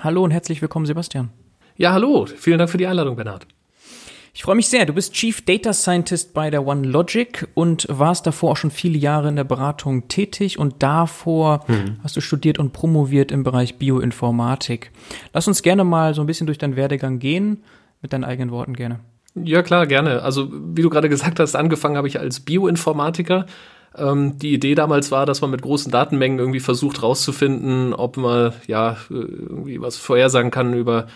[0.00, 1.30] Hallo und herzlich willkommen, Sebastian.
[1.76, 2.26] Ja, hallo.
[2.26, 3.46] Vielen Dank für die Einladung, Bernhard.
[4.34, 4.84] Ich freue mich sehr.
[4.84, 9.28] Du bist Chief Data Scientist bei der OneLogic und warst davor auch schon viele Jahre
[9.30, 11.96] in der Beratung tätig und davor hm.
[12.02, 14.92] hast du studiert und promoviert im Bereich Bioinformatik.
[15.32, 17.64] Lass uns gerne mal so ein bisschen durch deinen Werdegang gehen,
[18.02, 19.00] mit deinen eigenen Worten gerne.
[19.34, 20.22] Ja, klar, gerne.
[20.22, 23.46] Also, wie du gerade gesagt hast, angefangen habe ich als Bioinformatiker
[23.98, 28.52] ähm, die Idee damals war, dass man mit großen Datenmengen irgendwie versucht rauszufinden, ob man
[28.66, 31.06] ja irgendwie was vorhersagen kann über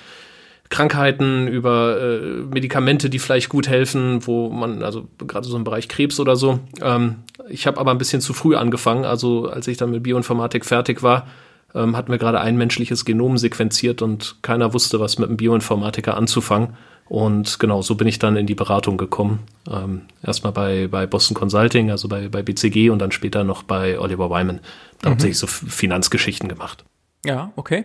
[0.70, 2.20] Krankheiten, über äh,
[2.52, 6.60] Medikamente, die vielleicht gut helfen, wo man, also gerade so im Bereich Krebs oder so.
[6.80, 7.16] Ähm,
[7.48, 9.04] ich habe aber ein bisschen zu früh angefangen.
[9.04, 11.26] Also als ich dann mit Bioinformatik fertig war,
[11.74, 16.16] ähm, hatten wir gerade ein menschliches Genom sequenziert und keiner wusste, was mit einem Bioinformatiker
[16.16, 16.76] anzufangen.
[17.08, 19.40] Und genau, so bin ich dann in die Beratung gekommen.
[19.68, 23.98] Ähm, erstmal bei, bei Boston Consulting, also bei, bei BCG und dann später noch bei
[23.98, 24.60] Oliver Wyman.
[25.00, 25.12] Da mhm.
[25.12, 26.84] hauptsächlich so Finanzgeschichten gemacht.
[27.26, 27.84] Ja, okay.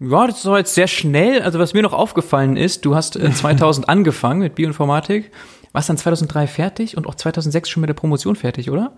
[0.00, 1.40] Ja, das doch jetzt sehr schnell.
[1.42, 5.30] Also was mir noch aufgefallen ist, du hast äh, 2000 angefangen mit Bioinformatik,
[5.72, 8.92] warst dann 2003 fertig und auch 2006 schon mit der Promotion fertig, oder?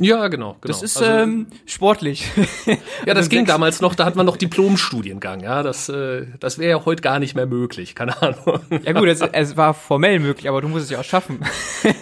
[0.00, 0.56] Ja, genau, genau.
[0.62, 2.26] Das ist also, ähm, sportlich.
[3.06, 5.62] ja, das ging damals noch, da hat man noch Diplomstudiengang, ja.
[5.62, 8.60] Das, äh, das wäre ja heute gar nicht mehr möglich, keine Ahnung.
[8.84, 11.40] ja gut, es, es war formell möglich, aber du musst es ja auch schaffen.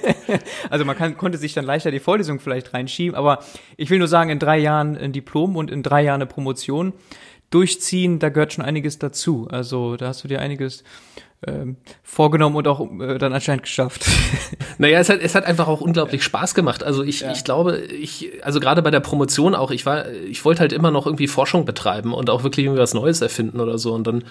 [0.70, 3.40] also man kann, konnte sich dann leichter die Vorlesung vielleicht reinschieben, aber
[3.76, 6.92] ich will nur sagen, in drei Jahren ein Diplom und in drei Jahren eine Promotion
[7.50, 9.48] durchziehen, da gehört schon einiges dazu.
[9.50, 10.84] Also da hast du dir einiges
[11.46, 14.06] ähm, vorgenommen und auch äh, dann anscheinend geschafft.
[14.78, 16.82] Naja, es hat, es hat einfach auch unglaublich Spaß gemacht.
[16.82, 17.32] Also ich, ja.
[17.32, 20.90] ich glaube, ich, also gerade bei der Promotion auch, ich war, ich wollte halt immer
[20.90, 23.92] noch irgendwie Forschung betreiben und auch wirklich irgendwie was Neues erfinden oder so.
[23.92, 24.24] Und dann,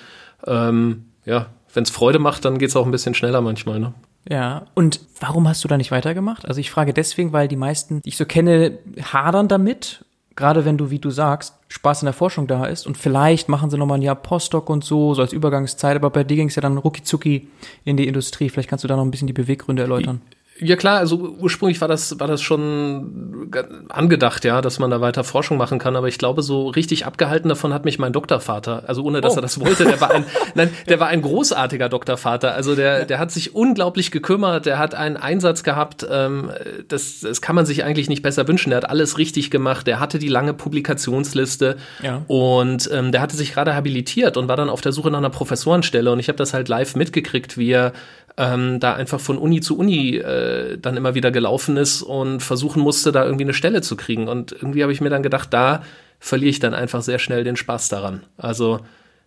[0.48, 3.94] ähm, ja, wenn es Freude macht, dann geht es auch ein bisschen schneller manchmal, ne?
[4.28, 6.48] Ja, und warum hast du da nicht weitergemacht?
[6.48, 8.80] Also ich frage deswegen, weil die meisten, die ich so kenne,
[9.14, 10.04] hadern damit
[10.40, 13.70] gerade wenn du, wie du sagst, Spaß in der Forschung da ist und vielleicht machen
[13.70, 16.56] sie nochmal ein Jahr Postdoc und so, so als Übergangszeit, aber bei dir ging es
[16.56, 17.48] ja dann rucki
[17.84, 18.48] in die Industrie.
[18.50, 20.22] Vielleicht kannst du da noch ein bisschen die Beweggründe erläutern.
[20.62, 23.50] Ja klar, also ursprünglich war das, war das schon
[23.90, 27.48] angedacht, ja, dass man da weiter Forschung machen kann, aber ich glaube, so richtig abgehalten
[27.50, 28.84] davon hat mich mein Doktorvater.
[28.88, 29.38] Also ohne, dass oh.
[29.38, 30.26] er das wollte, der war ein,
[30.56, 32.54] nein, der war ein großartiger Doktorvater.
[32.54, 36.52] Also der, der hat sich unglaublich gekümmert, der hat einen Einsatz gehabt, ähm,
[36.88, 38.72] das, das kann man sich eigentlich nicht besser wünschen.
[38.72, 42.24] Der hat alles richtig gemacht, der hatte die lange Publikationsliste ja.
[42.28, 45.30] und ähm, der hatte sich gerade habilitiert und war dann auf der Suche nach einer
[45.30, 47.94] Professorenstelle und ich habe das halt live mitgekriegt, wie er
[48.40, 52.82] ähm, da einfach von Uni zu Uni äh, dann immer wieder gelaufen ist und versuchen
[52.82, 54.28] musste, da irgendwie eine Stelle zu kriegen.
[54.28, 55.84] Und irgendwie habe ich mir dann gedacht, da
[56.20, 58.24] verliere ich dann einfach sehr schnell den Spaß daran.
[58.38, 58.80] Also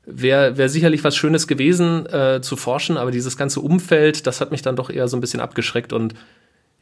[0.05, 4.51] wäre wär sicherlich was Schönes gewesen äh, zu forschen, aber dieses ganze Umfeld, das hat
[4.51, 6.15] mich dann doch eher so ein bisschen abgeschreckt und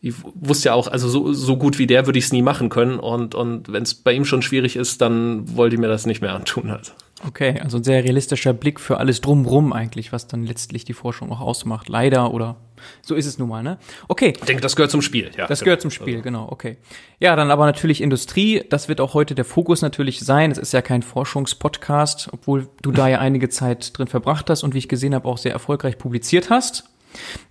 [0.02, 2.70] ich wusste ja auch, also so, so gut wie der würde ich es nie machen
[2.70, 2.98] können.
[2.98, 6.22] Und, und wenn es bei ihm schon schwierig ist, dann wollte ich mir das nicht
[6.22, 6.70] mehr antun.
[6.70, 6.92] Also.
[7.26, 11.30] Okay, also ein sehr realistischer Blick für alles drumrum eigentlich, was dann letztlich die Forschung
[11.30, 11.90] auch ausmacht.
[11.90, 12.56] Leider oder
[13.02, 13.76] so ist es nun mal, ne?
[14.08, 14.32] Okay.
[14.34, 15.46] Ich denke, das gehört zum Spiel, ja.
[15.46, 15.66] Das genau.
[15.66, 16.24] gehört zum Spiel, also.
[16.24, 16.78] genau, okay.
[17.18, 18.64] Ja, dann aber natürlich Industrie.
[18.70, 20.50] Das wird auch heute der Fokus natürlich sein.
[20.50, 24.72] Es ist ja kein Forschungspodcast, obwohl du da ja einige Zeit drin verbracht hast und
[24.72, 26.84] wie ich gesehen habe, auch sehr erfolgreich publiziert hast.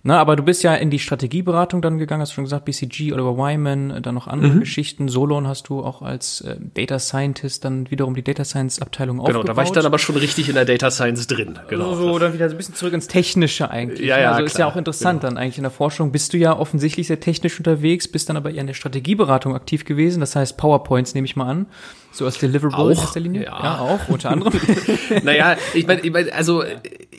[0.02, 3.12] Na, aber du bist ja in die Strategieberatung dann gegangen, hast du schon gesagt, BCG,
[3.12, 4.60] Oliver Wyman, dann noch andere mhm.
[4.60, 5.08] Geschichten.
[5.08, 9.24] Solon hast du auch als äh, Data Scientist dann wiederum die Data Science Abteilung genau,
[9.24, 9.42] aufgebaut.
[9.42, 11.58] Genau, da war ich dann aber schon richtig in der Data Science drin.
[11.68, 11.94] Genau.
[11.94, 14.06] So, dann wieder so ein bisschen zurück ins Technische eigentlich.
[14.06, 15.34] Ja, ja, also klar, ist ja auch interessant genau.
[15.34, 16.12] dann eigentlich in der Forschung.
[16.12, 19.84] Bist du ja offensichtlich sehr technisch unterwegs, bist dann aber eher in der Strategieberatung aktiv
[19.84, 20.20] gewesen.
[20.20, 21.66] Das heißt PowerPoints nehme ich mal an.
[22.12, 23.44] So als Deliverable auch, in erster Linie?
[23.44, 24.52] Ja, ja auch, unter anderem.
[25.22, 26.64] naja, ich meine, ich mein, also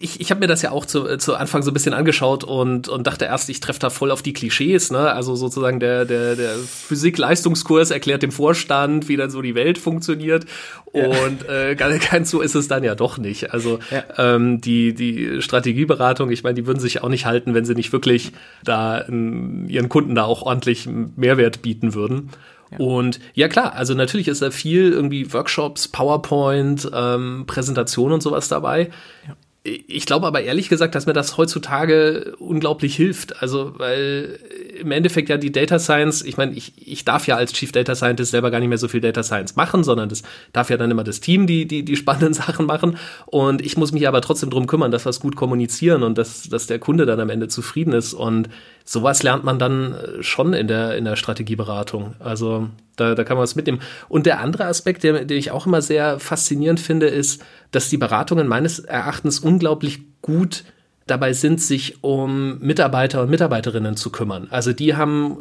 [0.02, 2.90] ich, ich habe mir das ja auch zu, zu Anfang so ein bisschen angeschaut und,
[2.90, 5.12] und dachte erst, ich treffe da voll auf die Klischees, ne?
[5.12, 10.46] Also sozusagen der, der, der Physik-Leistungskurs erklärt dem Vorstand, wie dann so die Welt funktioniert.
[10.94, 11.08] Ja.
[11.08, 13.54] Und äh, ganz so ist es dann ja doch nicht.
[13.54, 14.04] Also ja.
[14.18, 17.94] ähm, die, die Strategieberatung, ich meine, die würden sich auch nicht halten, wenn sie nicht
[17.94, 18.34] wirklich
[18.64, 22.30] da ähm, ihren Kunden da auch ordentlich Mehrwert bieten würden.
[22.78, 28.48] Und ja klar, also natürlich ist da viel irgendwie Workshops, PowerPoint, ähm, Präsentation und sowas
[28.48, 28.90] dabei.
[29.28, 29.36] Ja.
[29.64, 33.44] Ich glaube aber ehrlich gesagt, dass mir das heutzutage unglaublich hilft.
[33.44, 34.40] Also, weil
[34.80, 37.94] im Endeffekt ja die Data Science, ich meine, ich, ich darf ja als Chief Data
[37.94, 40.90] Scientist selber gar nicht mehr so viel Data Science machen, sondern das darf ja dann
[40.90, 42.98] immer das Team die, die, die spannenden Sachen machen.
[43.28, 46.50] Und ich muss mich aber trotzdem drum kümmern, dass wir es gut kommunizieren und dass,
[46.50, 48.16] dass der Kunde dann am Ende zufrieden ist.
[48.16, 48.50] Und
[48.86, 52.16] sowas lernt man dann äh, schon in der, in der Strategieberatung.
[52.20, 53.82] Also da, da kann man was mitnehmen.
[54.10, 57.98] Und der andere Aspekt, der, den ich auch immer sehr faszinierend finde, ist, dass die
[57.98, 60.64] Beratungen meines Erachtens unglaublich gut
[61.08, 64.48] dabei sind, sich um Mitarbeiter und Mitarbeiterinnen zu kümmern.
[64.50, 65.40] Also die haben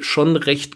[0.00, 0.74] schon recht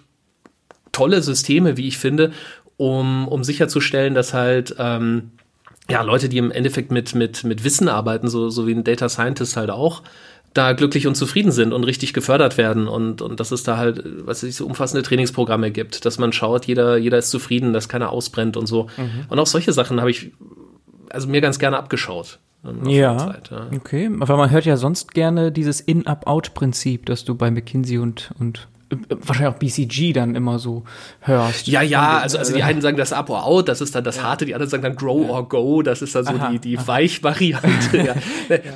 [0.93, 2.33] tolle Systeme, wie ich finde,
[2.77, 5.33] um, um sicherzustellen, dass halt ähm,
[5.89, 9.09] ja, Leute, die im Endeffekt mit, mit, mit Wissen arbeiten, so, so wie ein Data
[9.09, 10.03] Scientist halt auch,
[10.57, 14.03] da glücklich und zufrieden sind und richtig gefördert werden und, und dass es da halt,
[14.27, 18.11] was ich, so umfassende Trainingsprogramme gibt, dass man schaut, jeder, jeder ist zufrieden, dass keiner
[18.11, 18.89] ausbrennt und so.
[18.97, 19.27] Mhm.
[19.29, 20.33] Und auch solche Sachen habe ich
[21.11, 22.39] also mir ganz gerne abgeschaut.
[22.85, 24.11] Ja, Zeit, ja, okay.
[24.19, 29.55] Aber man hört ja sonst gerne dieses In-Up-Out-Prinzip, das du bei McKinsey und, und wahrscheinlich
[29.55, 30.85] auch BCG dann immer so
[31.21, 31.67] hörst.
[31.67, 34.23] Ja, ja, also, also die einen sagen das Up or Out, das ist dann das.
[34.23, 36.79] Harte, die anderen sagen dann Grow or Go, das ist dann so aha, die, die
[36.87, 37.99] Weich-Variante.
[38.07, 38.15] ja.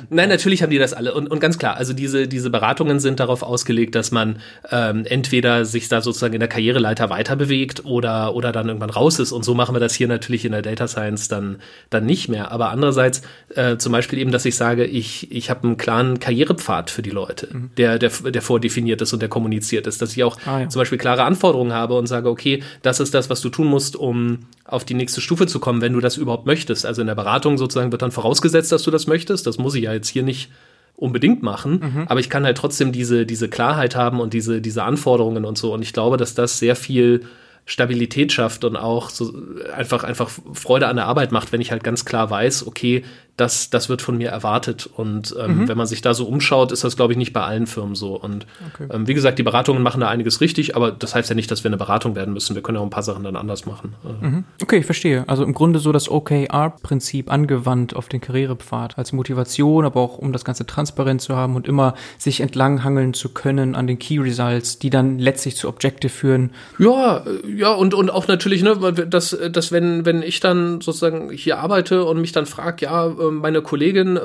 [0.09, 1.13] Nein, natürlich haben die das alle.
[1.13, 5.65] Und, und ganz klar, also diese, diese Beratungen sind darauf ausgelegt, dass man ähm, entweder
[5.65, 9.31] sich da sozusagen in der Karriereleiter weiter bewegt oder, oder dann irgendwann raus ist.
[9.31, 11.57] Und so machen wir das hier natürlich in der Data Science dann,
[11.89, 12.51] dann nicht mehr.
[12.51, 13.21] Aber andererseits
[13.55, 17.09] äh, zum Beispiel eben, dass ich sage, ich, ich habe einen klaren Karrierepfad für die
[17.09, 17.71] Leute, mhm.
[17.77, 20.69] der, der, der vordefiniert ist und der kommuniziert ist dass ich auch ah, ja.
[20.69, 23.95] zum Beispiel klare Anforderungen habe und sage, okay, das ist das, was du tun musst,
[23.95, 26.85] um auf die nächste Stufe zu kommen, wenn du das überhaupt möchtest.
[26.85, 29.47] Also in der Beratung sozusagen wird dann vorausgesetzt, dass du das möchtest.
[29.47, 30.49] Das muss ich ja jetzt hier nicht
[30.95, 32.03] unbedingt machen, mhm.
[32.07, 35.73] aber ich kann halt trotzdem diese, diese Klarheit haben und diese, diese Anforderungen und so.
[35.73, 37.21] Und ich glaube, dass das sehr viel
[37.65, 39.33] Stabilität schafft und auch so
[39.75, 43.03] einfach, einfach Freude an der Arbeit macht, wenn ich halt ganz klar weiß, okay,
[43.37, 44.89] das, das wird von mir erwartet.
[44.95, 45.67] Und ähm, mhm.
[45.67, 48.15] wenn man sich da so umschaut, ist das, glaube ich, nicht bei allen Firmen so.
[48.15, 48.87] Und okay.
[48.93, 51.63] ähm, wie gesagt, die Beratungen machen da einiges richtig, aber das heißt ja nicht, dass
[51.63, 52.55] wir eine Beratung werden müssen.
[52.55, 53.95] Wir können ja auch ein paar Sachen dann anders machen.
[54.03, 54.25] Äh.
[54.25, 54.43] Mhm.
[54.61, 55.23] Okay, ich verstehe.
[55.27, 60.33] Also im Grunde so das OKR-Prinzip angewandt auf den Karrierepfad als Motivation, aber auch um
[60.33, 64.77] das Ganze transparent zu haben und immer sich entlanghangeln zu können an den Key Results,
[64.77, 66.51] die dann letztlich zu Objective führen.
[66.77, 71.59] Ja, ja, und, und auch natürlich, ne, dass, dass wenn, wenn ich dann sozusagen hier
[71.59, 74.21] arbeite und mich dann frage, ja, ähm, meine Kollegin, äh,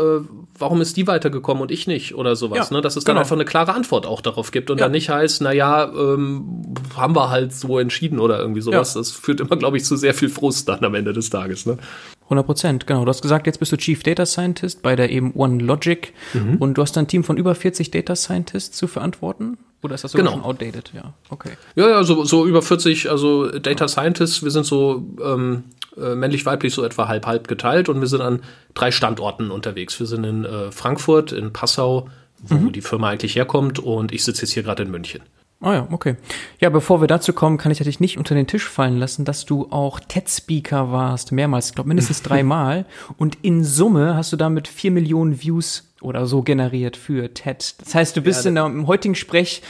[0.59, 2.81] warum ist die weitergekommen und ich nicht oder sowas, ja, ne?
[2.81, 3.21] Dass es dann genau.
[3.21, 4.87] einfach eine klare Antwort auch darauf gibt und ja.
[4.87, 8.95] dann nicht heißt, naja, ähm, haben wir halt so entschieden oder irgendwie sowas.
[8.95, 9.01] Ja.
[9.01, 11.79] Das führt immer, glaube ich, zu sehr viel Frust dann am Ende des Tages, ne?
[12.27, 13.05] 100 Prozent, genau.
[13.05, 16.57] Du hast gesagt, jetzt bist du Chief Data Scientist bei der eben OneLogic mhm.
[16.57, 19.59] und du hast ein Team von über 40 Data Scientists zu verantworten.
[19.83, 20.37] Oder ist das sogar genau.
[20.39, 20.91] schon outdated?
[20.95, 21.53] Ja, okay.
[21.77, 25.65] Ja, ja, so, so über 40, also Data Scientists, wir sind so ähm,
[26.01, 28.43] äh, männlich-weiblich so etwa halb-halb geteilt und wir sind an
[28.75, 29.99] drei Standorten unterwegs.
[29.99, 32.09] Wir sind in äh, Frankfurt, in Passau,
[32.43, 32.73] wo mhm.
[32.73, 35.23] die Firma eigentlich herkommt und ich sitze jetzt hier gerade in München.
[35.61, 36.17] Ah ja, okay.
[36.61, 39.47] Ja, bevor wir dazu kommen, kann ich dich nicht unter den Tisch fallen lassen, dass
[39.47, 42.85] du auch TED-Speaker warst, mehrmals, ich glaube mindestens dreimal.
[43.17, 47.75] Und in Summe hast du damit vier Millionen Views oder so generiert für TED.
[47.79, 49.63] Das heißt, du bist ja, in der, im heutigen Sprech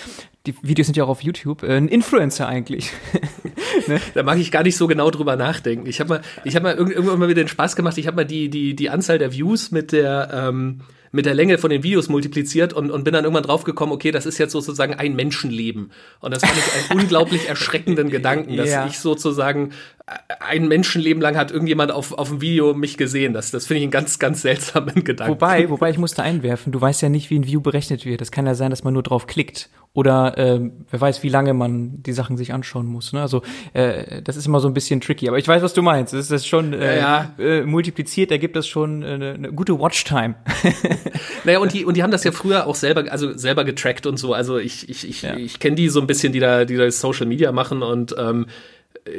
[0.46, 2.90] die Videos sind ja auch auf YouTube, äh, ein Influencer eigentlich.
[3.86, 4.00] ne?
[4.14, 5.86] Da mag ich gar nicht so genau drüber nachdenken.
[5.86, 7.98] Ich habe mal, ich habe mal irgendwann mal wieder den Spaß gemacht.
[7.98, 10.80] Ich habe mal die die die Anzahl der Views mit der ähm,
[11.12, 14.26] mit der Länge von den Videos multipliziert und, und bin dann irgendwann draufgekommen, okay, das
[14.26, 15.90] ist jetzt sozusagen ein Menschenleben.
[16.20, 18.86] Und das fand ich einen unglaublich erschreckenden Gedanken, dass ja.
[18.86, 19.72] ich sozusagen
[20.38, 23.32] ein Menschenleben lang hat irgendjemand auf, auf dem Video mich gesehen.
[23.32, 25.32] Das, das finde ich einen ganz, ganz seltsamen Gedanken.
[25.32, 28.20] Wobei, wobei ich musste einwerfen, du weißt ja nicht, wie ein View berechnet wird.
[28.20, 29.68] Das kann ja sein, dass man nur drauf klickt.
[29.94, 30.60] Oder äh,
[30.90, 33.14] wer weiß, wie lange man die Sachen sich anschauen muss.
[33.14, 33.22] Ne?
[33.22, 35.26] Also äh, das ist immer so ein bisschen tricky.
[35.26, 36.12] Aber ich weiß, was du meinst.
[36.12, 37.32] Das ist das schon äh, ja.
[37.38, 40.34] Äh, multipliziert, ergibt das schon äh, eine, eine gute Watchtime.
[41.44, 44.18] naja, und die, und die haben das ja früher auch selber, also selber getrackt und
[44.18, 44.34] so.
[44.34, 45.34] Also ich, ich, ich, ja.
[45.34, 48.46] ich kenne die so ein bisschen, die da, die da Social Media machen und ähm,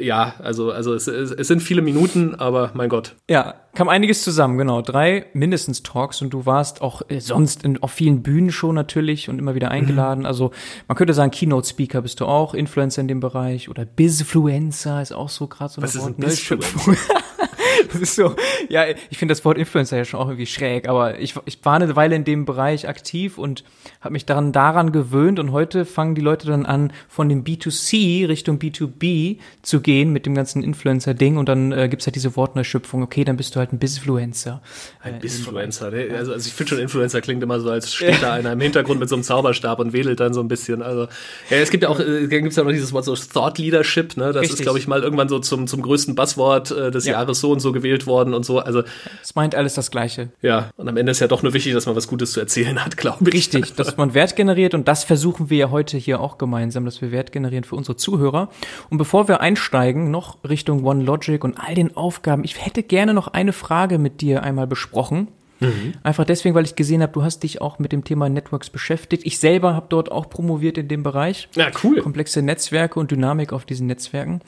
[0.00, 3.14] ja, also, also es, es, sind viele Minuten, aber mein Gott.
[3.28, 4.82] Ja, kam einiges zusammen, genau.
[4.82, 9.28] Drei mindestens Talks und du warst auch äh, sonst in, auf vielen Bühnen schon natürlich
[9.28, 10.20] und immer wieder eingeladen.
[10.20, 10.26] Mhm.
[10.26, 10.52] Also
[10.88, 15.28] man könnte sagen, Keynote-Speaker bist du auch, Influencer in dem Bereich oder Bizfluencer ist auch
[15.28, 16.18] so gerade so ein Was Wort.
[16.18, 16.96] Ist ein ne?
[17.92, 18.34] das ist so,
[18.68, 21.74] ja, ich finde das Wort Influencer ja schon auch irgendwie schräg, aber ich, ich war
[21.74, 23.64] eine Weile in dem Bereich aktiv und
[24.00, 28.28] habe mich daran, daran gewöhnt und heute fangen die Leute dann an, von dem B2C
[28.28, 33.02] Richtung B2B zu gehen mit dem ganzen Influencer-Ding und dann äh, gibt's halt diese Wortneuschöpfung,
[33.02, 34.60] okay, dann bist du halt ein Bizfluencer.
[35.00, 36.08] Ein äh, Bizfluencer, ne?
[36.16, 38.98] also, also ich finde schon Influencer klingt immer so, als steht da einer im Hintergrund
[38.98, 41.02] mit so einem Zauberstab und wedelt dann so ein bisschen, also
[41.50, 44.32] ja, es gibt ja auch, äh, gibt's ja noch dieses Wort so Thought Leadership, ne,
[44.32, 44.58] das Richtig.
[44.58, 47.12] ist glaube ich mal irgendwann so zum, zum größten Buzzword äh, des ja.
[47.12, 48.58] Jahres so und so so gewählt worden und so.
[48.58, 48.82] Also
[49.22, 50.30] es meint alles das Gleiche.
[50.42, 52.84] Ja, und am Ende ist ja doch nur wichtig, dass man was Gutes zu erzählen
[52.84, 53.34] hat, glaube ich.
[53.34, 57.00] Richtig, dass man Wert generiert und das versuchen wir ja heute hier auch gemeinsam, dass
[57.00, 58.48] wir Wert generieren für unsere Zuhörer.
[58.90, 59.67] Und bevor wir einsteigen,
[60.10, 64.42] noch Richtung OneLogic und all den Aufgaben, ich hätte gerne noch eine Frage mit dir
[64.42, 65.28] einmal besprochen.
[65.60, 65.94] Mhm.
[66.02, 69.24] Einfach deswegen, weil ich gesehen habe, du hast dich auch mit dem Thema Networks beschäftigt.
[69.26, 71.48] Ich selber habe dort auch promoviert in dem Bereich.
[71.54, 72.00] Ja, cool.
[72.00, 74.40] Komplexe Netzwerke und Dynamik auf diesen Netzwerken.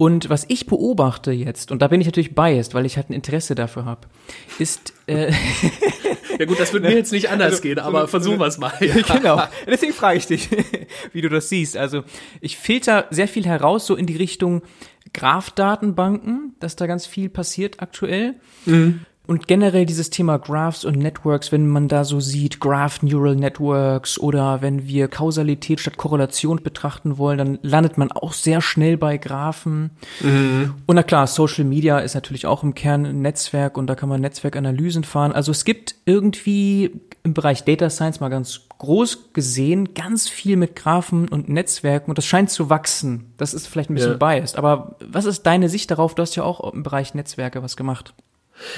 [0.00, 3.12] Und was ich beobachte jetzt, und da bin ich natürlich biased, weil ich halt ein
[3.12, 4.08] Interesse dafür habe,
[4.58, 4.94] ist.
[5.06, 5.30] Äh,
[6.38, 8.56] ja gut, das wird mir jetzt nicht anders also, gehen, aber so, versuchen wir es
[8.56, 8.72] mal.
[8.80, 8.94] Ja.
[9.02, 9.42] genau.
[9.66, 10.48] Deswegen frage ich dich,
[11.12, 11.76] wie du das siehst.
[11.76, 12.02] Also
[12.40, 14.62] ich filter sehr viel heraus, so in die Richtung
[15.12, 18.36] Graph-Datenbanken, dass da ganz viel passiert aktuell.
[18.64, 19.04] Mhm.
[19.26, 24.18] Und generell dieses Thema Graphs und Networks, wenn man da so sieht, Graph Neural Networks
[24.18, 29.18] oder wenn wir Kausalität statt Korrelation betrachten wollen, dann landet man auch sehr schnell bei
[29.18, 29.90] Graphen.
[30.20, 30.74] Mhm.
[30.86, 34.08] Und na klar, Social Media ist natürlich auch im Kern ein Netzwerk und da kann
[34.08, 35.30] man Netzwerkanalysen fahren.
[35.32, 40.74] Also es gibt irgendwie im Bereich Data Science mal ganz groß gesehen ganz viel mit
[40.74, 43.32] Graphen und Netzwerken und das scheint zu wachsen.
[43.36, 44.16] Das ist vielleicht ein bisschen ja.
[44.16, 44.56] biased.
[44.56, 46.14] Aber was ist deine Sicht darauf?
[46.14, 48.14] Du hast ja auch im Bereich Netzwerke was gemacht.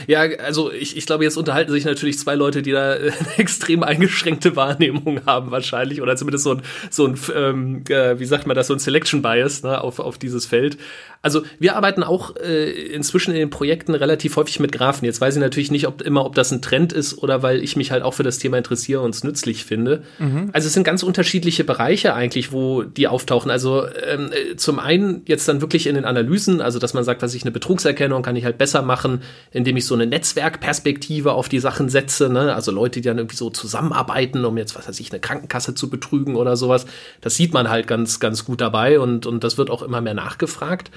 [0.07, 3.83] Ja, also ich, ich glaube, jetzt unterhalten sich natürlich zwei Leute, die da eine extrem
[3.83, 8.57] eingeschränkte Wahrnehmung haben wahrscheinlich oder zumindest so ein, so ein ähm, äh, wie sagt man
[8.57, 10.79] das, so ein Selection Bias ne, auf, auf dieses Feld.
[11.23, 15.07] Also wir arbeiten auch äh, inzwischen in den Projekten relativ häufig mit Graphen.
[15.07, 17.77] Jetzt weiß ich natürlich nicht, ob immer, ob das ein Trend ist oder weil ich
[17.77, 20.03] mich halt auch für das Thema interessiere und es nützlich finde.
[20.19, 20.51] Mhm.
[20.53, 23.53] Also es sind ganz unterschiedliche Bereiche eigentlich, wo die auftauchen.
[23.53, 27.23] Also ähm, äh, zum einen jetzt dann wirklich in den Analysen, also dass man sagt,
[27.23, 31.49] was ich eine Betrugserkennung kann ich halt besser machen, indem ich so eine Netzwerkperspektive auf
[31.49, 32.31] die Sachen setze.
[32.31, 32.53] Ne?
[32.53, 35.89] Also Leute, die dann irgendwie so zusammenarbeiten, um jetzt was weiß ich eine Krankenkasse zu
[35.89, 36.85] betrügen oder sowas.
[37.21, 40.15] Das sieht man halt ganz ganz gut dabei und und das wird auch immer mehr
[40.15, 40.91] nachgefragt.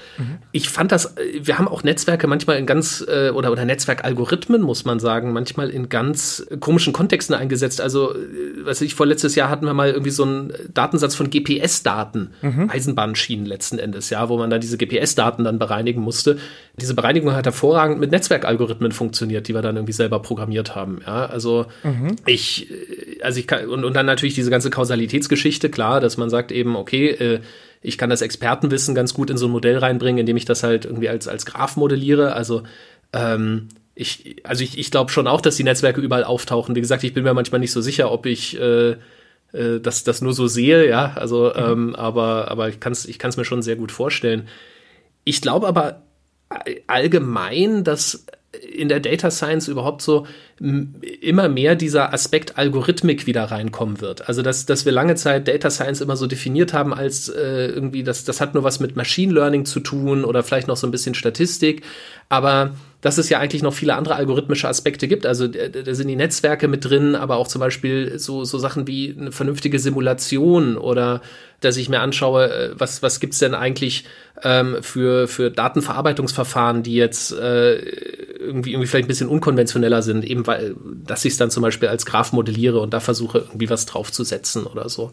[0.52, 4.84] Ich fand das, wir haben auch Netzwerke manchmal in ganz, äh, oder, oder Netzwerkalgorithmen, muss
[4.84, 7.80] man sagen, manchmal in ganz komischen Kontexten eingesetzt.
[7.80, 8.18] Also, äh,
[8.62, 12.70] was ich, vorletztes Jahr hatten wir mal irgendwie so einen Datensatz von GPS-Daten, mhm.
[12.70, 16.38] Eisenbahnschienen letzten Endes, ja, wo man dann diese GPS-Daten dann bereinigen musste.
[16.80, 21.26] Diese Bereinigung hat hervorragend mit Netzwerkalgorithmen funktioniert, die wir dann irgendwie selber programmiert haben, ja.
[21.26, 22.16] Also, mhm.
[22.26, 26.30] ich, äh, also ich kann, und, und dann natürlich diese ganze Kausalitätsgeschichte, klar, dass man
[26.30, 27.40] sagt eben, okay, äh,
[27.86, 30.84] ich kann das Expertenwissen ganz gut in so ein Modell reinbringen, indem ich das halt
[30.84, 32.32] irgendwie als, als Graph modelliere.
[32.32, 32.64] Also
[33.12, 36.74] ähm, ich, also ich, ich glaube schon auch, dass die Netzwerke überall auftauchen.
[36.74, 38.96] Wie gesagt, ich bin mir manchmal nicht so sicher, ob ich äh,
[39.52, 41.12] äh, das, das nur so sehe, ja.
[41.14, 41.62] Also, mhm.
[41.62, 44.48] ähm, aber, aber ich kann es ich kann's mir schon sehr gut vorstellen.
[45.22, 46.02] Ich glaube aber
[46.88, 48.26] allgemein, dass
[48.62, 50.26] in der Data Science überhaupt so
[51.20, 54.28] immer mehr dieser Aspekt Algorithmik wieder reinkommen wird.
[54.28, 58.02] Also dass, dass wir lange Zeit Data Science immer so definiert haben als äh, irgendwie,
[58.02, 60.90] das, das hat nur was mit Machine Learning zu tun oder vielleicht noch so ein
[60.90, 61.82] bisschen Statistik.
[62.28, 65.26] Aber dass es ja eigentlich noch viele andere algorithmische Aspekte gibt.
[65.26, 69.14] Also da sind die Netzwerke mit drin, aber auch zum Beispiel so, so Sachen wie
[69.18, 71.20] eine vernünftige Simulation oder
[71.60, 74.04] dass ich mir anschaue, äh, was, was gibt's denn eigentlich
[74.42, 80.46] ähm, für, für Datenverarbeitungsverfahren, die jetzt äh, irgendwie, irgendwie vielleicht ein bisschen unkonventioneller sind, eben
[80.46, 80.74] weil,
[81.06, 84.64] dass ich es dann zum Beispiel als Graph modelliere und da versuche, irgendwie was draufzusetzen
[84.66, 85.10] oder so.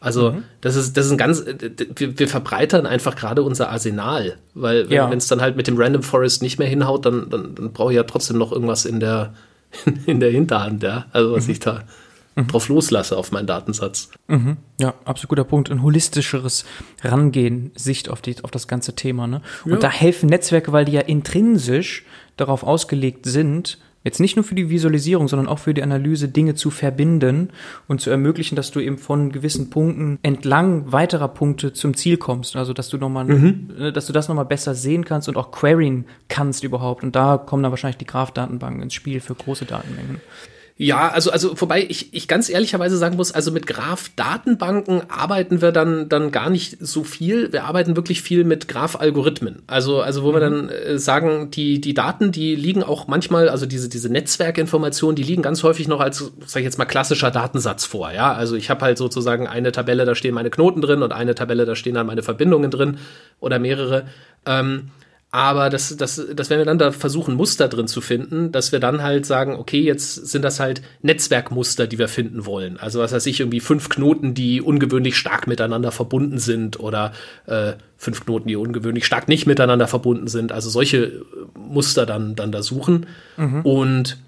[0.00, 0.44] Also mhm.
[0.62, 4.96] das ist das ist ein ganz wir, wir verbreitern einfach gerade unser Arsenal, weil wenn
[4.96, 5.12] ja.
[5.12, 7.96] es dann halt mit dem Random Forest nicht mehr hinhaut, dann dann, dann brauche ich
[7.96, 9.34] ja trotzdem noch irgendwas in der
[10.06, 11.52] in der Hinterhand, ja, also was mhm.
[11.52, 11.84] ich da
[12.34, 12.46] mhm.
[12.46, 14.10] drauf loslasse auf meinen Datensatz.
[14.28, 14.56] Mhm.
[14.78, 15.70] Ja, absolut guter Punkt.
[15.70, 16.64] Ein holistischeres
[17.02, 19.26] Rangehen, Sicht auf, die, auf das ganze Thema.
[19.26, 19.42] Ne?
[19.64, 19.78] Und ja.
[19.78, 22.04] da helfen Netzwerke, weil die ja intrinsisch
[22.36, 26.54] darauf ausgelegt sind, Jetzt nicht nur für die Visualisierung, sondern auch für die Analyse Dinge
[26.54, 27.50] zu verbinden
[27.86, 32.56] und zu ermöglichen, dass du eben von gewissen Punkten entlang weiterer Punkte zum Ziel kommst.
[32.56, 33.70] Also dass du nochmal, mhm.
[33.78, 37.02] Äh, dass du das nochmal besser sehen kannst und auch queryen kannst überhaupt.
[37.02, 40.20] Und da kommen dann wahrscheinlich die Graph-Datenbanken ins Spiel für große Datenmengen.
[40.82, 45.72] Ja, also, also, wobei ich, ich ganz ehrlicherweise sagen muss, also mit Graph-Datenbanken arbeiten wir
[45.72, 47.52] dann, dann gar nicht so viel.
[47.52, 49.60] Wir arbeiten wirklich viel mit Graph-Algorithmen.
[49.66, 50.36] Also, also, wo mhm.
[50.36, 55.16] wir dann äh, sagen, die, die Daten, die liegen auch manchmal, also diese, diese Netzwerkinformationen,
[55.16, 58.10] die liegen ganz häufig noch als, sag ich jetzt mal, klassischer Datensatz vor.
[58.12, 61.34] Ja, also ich habe halt sozusagen eine Tabelle, da stehen meine Knoten drin und eine
[61.34, 62.96] Tabelle, da stehen dann meine Verbindungen drin
[63.38, 64.06] oder mehrere.
[64.46, 64.92] Ähm,
[65.32, 68.80] aber das, das, das, wenn wir dann da versuchen, Muster drin zu finden, dass wir
[68.80, 72.78] dann halt sagen, okay, jetzt sind das halt Netzwerkmuster, die wir finden wollen.
[72.78, 77.12] Also was weiß ich, irgendwie fünf Knoten, die ungewöhnlich stark miteinander verbunden sind oder
[77.46, 80.50] äh, fünf Knoten, die ungewöhnlich stark nicht miteinander verbunden sind.
[80.50, 81.22] Also solche
[81.54, 83.06] Muster dann, dann da suchen.
[83.36, 83.60] Mhm.
[83.62, 84.18] Und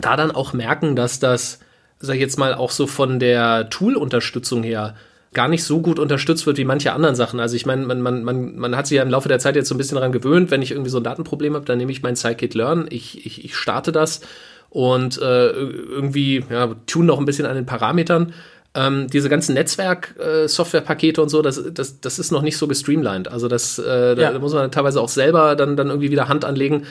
[0.00, 1.60] da dann auch merken, dass das,
[2.00, 4.96] sag ich jetzt mal, auch so von der Tool-Unterstützung her
[5.32, 7.40] gar nicht so gut unterstützt wird wie manche anderen Sachen.
[7.40, 9.68] Also ich meine, man, man, man, man hat sich ja im Laufe der Zeit jetzt
[9.68, 12.02] so ein bisschen daran gewöhnt, wenn ich irgendwie so ein Datenproblem habe, dann nehme ich
[12.02, 14.20] mein Scikit-Learn, ich, ich, ich starte das
[14.68, 18.34] und äh, irgendwie ja, tune noch ein bisschen an den Parametern.
[18.74, 23.28] Ähm, diese ganzen Netzwerk-Software-Pakete äh, und so, das, das, das ist noch nicht so gestreamlined.
[23.28, 24.14] Also das, äh, ja.
[24.14, 26.86] da, da muss man teilweise auch selber dann, dann irgendwie wieder Hand anlegen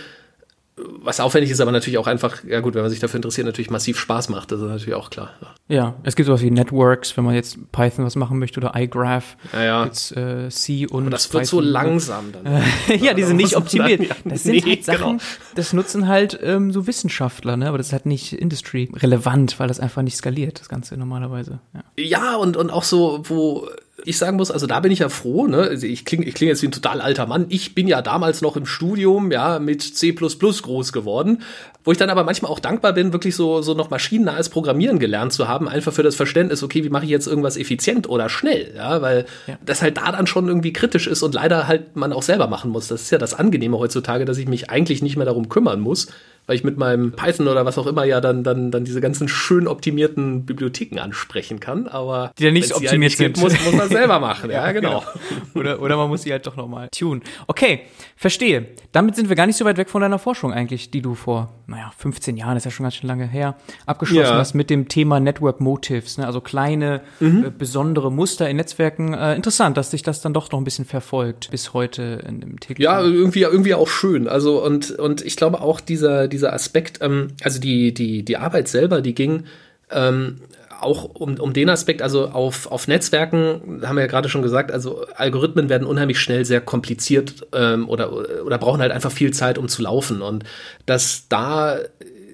[1.04, 3.70] was aufwendig ist, aber natürlich auch einfach, ja gut, wenn man sich dafür interessiert, natürlich
[3.70, 4.52] massiv Spaß macht.
[4.52, 5.32] Das ist natürlich auch klar.
[5.68, 8.74] Ja, ja es gibt sowas wie Networks, wenn man jetzt Python was machen möchte oder
[8.76, 9.38] iGraph.
[9.54, 9.84] Ja, ja.
[9.84, 11.64] Gibt's, äh, C und aber das wird Python.
[11.64, 12.64] so langsam dann.
[13.02, 14.02] ja, die sind nicht optimiert.
[14.26, 15.24] Das sind nee, halt Sachen, genau.
[15.56, 17.68] das nutzen halt ähm, so Wissenschaftler, ne?
[17.68, 21.60] aber das ist halt nicht Industry-relevant, weil das einfach nicht skaliert, das Ganze normalerweise.
[21.74, 23.68] Ja, ja und, und auch so, wo
[24.06, 25.58] ich sagen muss, also da bin ich ja froh, ne?
[25.58, 27.46] Also ich klinge ich kling jetzt wie ein total alter Mann.
[27.50, 31.44] Ich bin ja damals noch im Studium, ja, mit C groß geworden,
[31.84, 35.34] wo ich dann aber manchmal auch dankbar bin, wirklich so, so noch maschinennahes Programmieren gelernt
[35.34, 38.74] zu haben, einfach für das Verständnis, okay, wie mache ich jetzt irgendwas effizient oder schnell,
[38.76, 39.58] ja, weil ja.
[39.66, 42.72] das halt da dann schon irgendwie kritisch ist und leider halt man auch selber machen
[42.72, 42.88] muss.
[42.88, 46.08] Das ist ja das Angenehme heutzutage, dass ich mich eigentlich nicht mehr darum kümmern muss,
[46.52, 49.30] weil ich mit meinem Python oder was auch immer ja dann, dann, dann diese ganzen
[49.30, 51.88] schön optimierten Bibliotheken ansprechen kann.
[51.88, 54.50] Aber die ja nicht optimiert halt nicht sind, gibt, muss, muss man selber machen.
[54.52, 55.00] ja, ja, genau.
[55.00, 55.42] genau.
[55.56, 57.22] Oder, oder man muss sie halt doch nochmal tun.
[57.48, 57.84] Okay,
[58.18, 58.66] verstehe.
[58.92, 61.54] Damit sind wir gar nicht so weit weg von deiner Forschung eigentlich, die du vor,
[61.68, 63.56] naja, 15 Jahren, ist ja schon ganz schön lange her,
[63.86, 64.38] abgeschlossen ja.
[64.38, 66.26] hast mit dem Thema Network Motives, ne?
[66.26, 67.46] also kleine, mhm.
[67.46, 69.14] äh, besondere Muster in Netzwerken.
[69.14, 72.60] Äh, interessant, dass sich das dann doch noch ein bisschen verfolgt bis heute in dem
[72.60, 72.84] täglichen.
[72.84, 74.28] Ja, irgendwie, irgendwie auch schön.
[74.28, 78.68] Also und, und ich glaube auch dieser, dieser Aspekt, ähm, also die, die, die Arbeit
[78.68, 79.46] selber, die ging
[79.92, 80.38] ähm,
[80.82, 84.72] auch um, um den Aspekt, also auf, auf Netzwerken, haben wir ja gerade schon gesagt,
[84.72, 88.12] also Algorithmen werden unheimlich schnell sehr kompliziert ähm, oder,
[88.44, 90.22] oder brauchen halt einfach viel Zeit, um zu laufen.
[90.22, 90.44] Und
[90.86, 91.78] dass da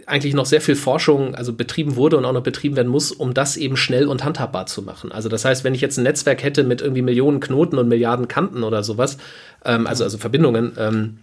[0.08, 3.34] eigentlich noch sehr viel Forschung also betrieben wurde und auch noch betrieben werden muss, um
[3.34, 5.12] das eben schnell und handhabbar zu machen.
[5.12, 8.30] Also das heißt, wenn ich jetzt ein Netzwerk hätte mit irgendwie Millionen Knoten und Milliarden
[8.30, 9.18] Kanten oder sowas,
[9.66, 11.18] ähm, also, also Verbindungen, ähm,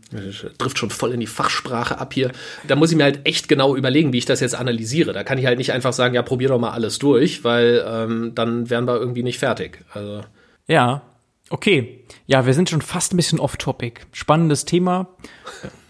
[0.58, 2.30] trifft schon voll in die Fachsprache ab hier,
[2.68, 5.14] da muss ich mir halt echt genau überlegen, wie ich das jetzt analysiere.
[5.14, 8.32] Da kann ich halt nicht einfach sagen, ja, probier doch mal alles durch, weil ähm,
[8.34, 9.78] dann wären wir irgendwie nicht fertig.
[9.94, 10.20] Also.
[10.68, 11.02] Ja,
[11.50, 14.00] Okay, ja, wir sind schon fast ein bisschen off-topic.
[14.12, 15.09] Spannendes Thema,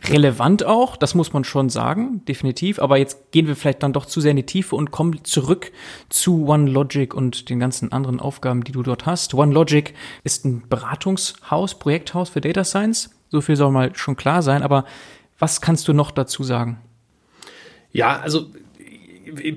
[0.08, 2.80] relevant auch, das muss man schon sagen, definitiv.
[2.80, 5.70] Aber jetzt gehen wir vielleicht dann doch zu sehr in die Tiefe und kommen zurück
[6.08, 9.32] zu OneLogic und den ganzen anderen Aufgaben, die du dort hast.
[9.34, 9.94] OneLogic
[10.24, 13.10] ist ein Beratungshaus, Projekthaus für Data Science.
[13.30, 14.62] So viel soll mal schon klar sein.
[14.62, 14.84] Aber
[15.38, 16.80] was kannst du noch dazu sagen?
[17.92, 18.48] Ja, also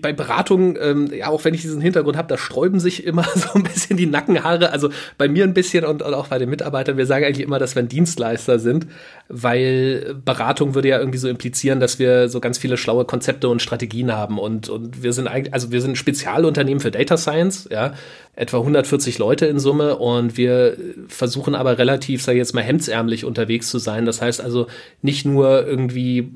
[0.02, 3.50] bei Beratungen, ähm, ja, auch wenn ich diesen Hintergrund habe, da sträuben sich immer so
[3.54, 4.72] ein bisschen die Nackenhaare.
[4.72, 6.98] Also bei mir ein bisschen und, und auch bei den Mitarbeitern.
[6.98, 8.88] Wir sagen eigentlich immer, dass wir ein Dienstleister sind,
[9.30, 13.62] weil Beratung würde ja irgendwie so implizieren, dass wir so ganz viele schlaue Konzepte und
[13.62, 14.40] Strategien haben.
[14.40, 17.94] Und, und wir sind eigentlich, also wir sind ein Spezialunternehmen für Data Science, ja,
[18.38, 23.26] etwa 140 Leute in Summe und wir versuchen aber relativ, sag ich jetzt mal, hemdsärmlich
[23.26, 24.06] unterwegs zu sein.
[24.06, 24.68] Das heißt also
[25.02, 26.32] nicht nur irgendwie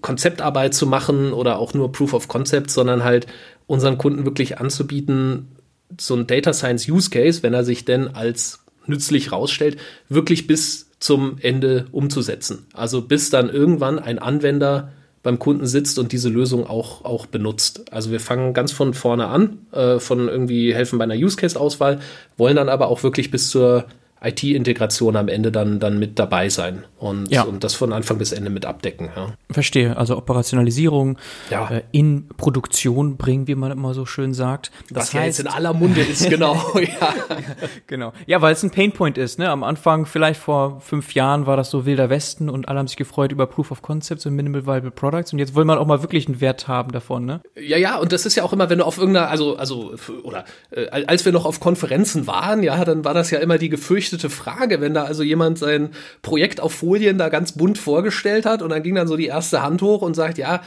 [0.00, 3.26] Konzeptarbeit zu machen oder auch nur Proof of Concept, sondern halt
[3.66, 5.48] unseren Kunden wirklich anzubieten,
[5.98, 10.90] so ein Data Science Use Case, wenn er sich denn als nützlich rausstellt, wirklich bis
[11.00, 12.66] zum Ende umzusetzen.
[12.72, 17.92] Also bis dann irgendwann ein Anwender beim Kunden sitzt und diese Lösung auch, auch benutzt.
[17.92, 22.00] Also wir fangen ganz von vorne an, äh, von irgendwie helfen bei einer Use-Case-Auswahl,
[22.36, 23.86] wollen dann aber auch wirklich bis zur
[24.22, 27.42] IT-Integration am Ende dann, dann mit dabei sein und, ja.
[27.42, 29.10] und das von Anfang bis Ende mit abdecken.
[29.14, 29.34] Ja.
[29.50, 31.18] Verstehe, also Operationalisierung
[31.50, 31.68] ja.
[31.70, 34.72] äh, in Produktion bringen, wie man immer so schön sagt.
[34.90, 36.56] Das Was ja jetzt in aller Munde ist, genau.
[36.74, 37.14] ja.
[37.86, 38.12] genau.
[38.26, 39.38] Ja, weil es ein Painpoint ist.
[39.38, 39.48] Ne?
[39.48, 42.96] Am Anfang, vielleicht vor fünf Jahren, war das so wilder Westen und alle haben sich
[42.96, 46.02] gefreut über Proof of Concepts und Minimal Viable Products und jetzt will man auch mal
[46.02, 47.24] wirklich einen Wert haben davon.
[47.24, 47.40] Ne?
[47.60, 50.44] Ja, ja, und das ist ja auch immer, wenn du auf irgendeiner, also, also, oder
[50.70, 54.07] äh, als wir noch auf Konferenzen waren, ja, dann war das ja immer die Gefürchtung,
[54.08, 55.90] gefürchtete Frage, wenn da also jemand sein
[56.22, 59.62] Projekt auf Folien da ganz bunt vorgestellt hat und dann ging dann so die erste
[59.62, 60.62] Hand hoch und sagt, ja,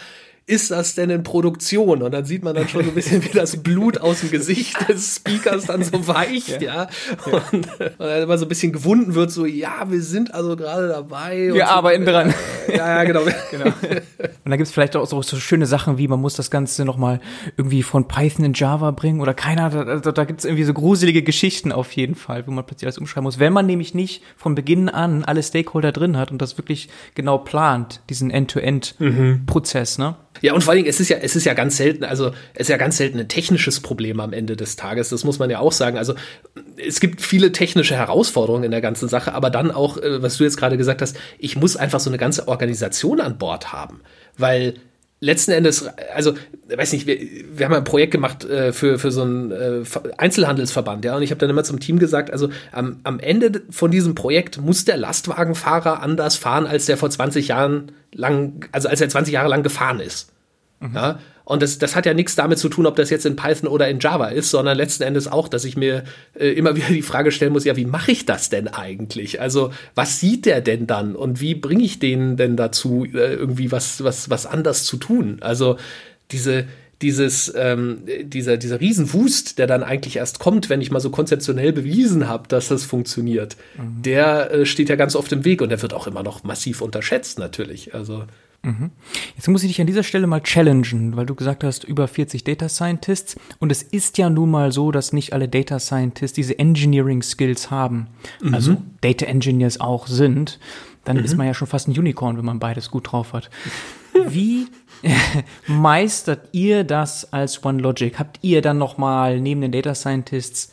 [0.48, 2.02] ist das denn in Produktion?
[2.02, 4.90] Und dann sieht man dann schon so ein bisschen, wie das Blut aus dem Gesicht
[4.90, 6.88] des Speakers dann so weicht, ja.
[6.88, 6.90] ja.
[7.26, 10.88] Und, und dann immer so ein bisschen gewunden wird, so, ja, wir sind also gerade
[10.90, 11.54] dabei.
[11.54, 12.34] Wir so, arbeiten dran.
[12.68, 13.22] Ja, ja, genau.
[13.52, 13.66] genau.
[13.66, 17.20] Und da gibt's vielleicht auch so, so schöne Sachen wie, man muss das Ganze nochmal
[17.58, 21.22] irgendwie von Python in Java bringen oder keiner, da, da, da gibt's irgendwie so gruselige
[21.22, 23.40] Geschichten auf jeden Fall, wo man plötzlich alles umschreiben muss.
[23.40, 27.38] Wenn man nämlich nicht von Beginn an alle Stakeholder drin hat und das wirklich genau
[27.38, 30.04] plant, diesen End-to-End-Prozess, mhm.
[30.04, 30.16] ne?
[30.40, 32.62] Ja, und vor allen Dingen, es ist ja, es ist ja ganz selten, also es
[32.62, 35.10] ist ja ganz selten ein technisches Problem am Ende des Tages.
[35.10, 35.98] Das muss man ja auch sagen.
[35.98, 36.16] Also
[36.78, 40.44] es gibt viele technische Herausforderungen in der ganzen Sache, aber dann auch, äh, was du
[40.44, 44.02] jetzt gerade gesagt hast, ich muss einfach so eine ganze Organisation an Bord haben.
[44.38, 44.76] Weil
[45.22, 46.34] letzten Endes, also,
[46.68, 47.18] weiß nicht, wir,
[47.54, 49.84] wir haben ein Projekt gemacht äh, für, für so einen äh,
[50.18, 53.92] Einzelhandelsverband, ja, und ich habe dann immer zum Team gesagt, also am, am Ende von
[53.92, 59.00] diesem Projekt muss der Lastwagenfahrer anders fahren, als der vor 20 Jahren lang, also als
[59.00, 60.32] er 20 Jahre lang gefahren ist.
[60.82, 60.96] Mhm.
[60.96, 63.68] Ja, und das, das hat ja nichts damit zu tun, ob das jetzt in Python
[63.68, 67.02] oder in Java ist, sondern letzten Endes auch, dass ich mir äh, immer wieder die
[67.02, 69.42] Frage stellen muss, ja, wie mache ich das denn eigentlich?
[69.42, 73.72] Also, was sieht der denn dann und wie bringe ich den denn dazu, äh, irgendwie
[73.72, 75.38] was, was, was anders zu tun?
[75.42, 75.78] Also,
[76.32, 76.66] diese,
[77.02, 81.74] dieses, ähm, dieser, dieser Riesenwust, der dann eigentlich erst kommt, wenn ich mal so konzeptionell
[81.74, 84.02] bewiesen habe, dass das funktioniert, mhm.
[84.04, 86.82] der äh, steht ja ganz oft im Weg und der wird auch immer noch massiv
[86.82, 87.94] unterschätzt, natürlich.
[87.94, 88.24] Also.
[88.64, 88.92] Mhm.
[89.36, 92.44] Jetzt muss ich dich an dieser Stelle mal challengen, weil du gesagt hast, über 40
[92.44, 93.36] Data Scientists.
[93.60, 97.72] Und es ist ja nun mal so, dass nicht alle Data Scientists diese Engineering Skills
[97.72, 98.08] haben.
[98.42, 98.54] Mhm.
[98.54, 100.60] Also Data Engineers auch sind.
[101.06, 101.24] Dann mhm.
[101.24, 103.50] ist man ja schon fast ein Unicorn, wenn man beides gut drauf hat.
[104.28, 104.68] Wie
[105.68, 108.20] meistert ihr das als OneLogic?
[108.20, 110.72] Habt ihr dann noch mal neben den Data Scientists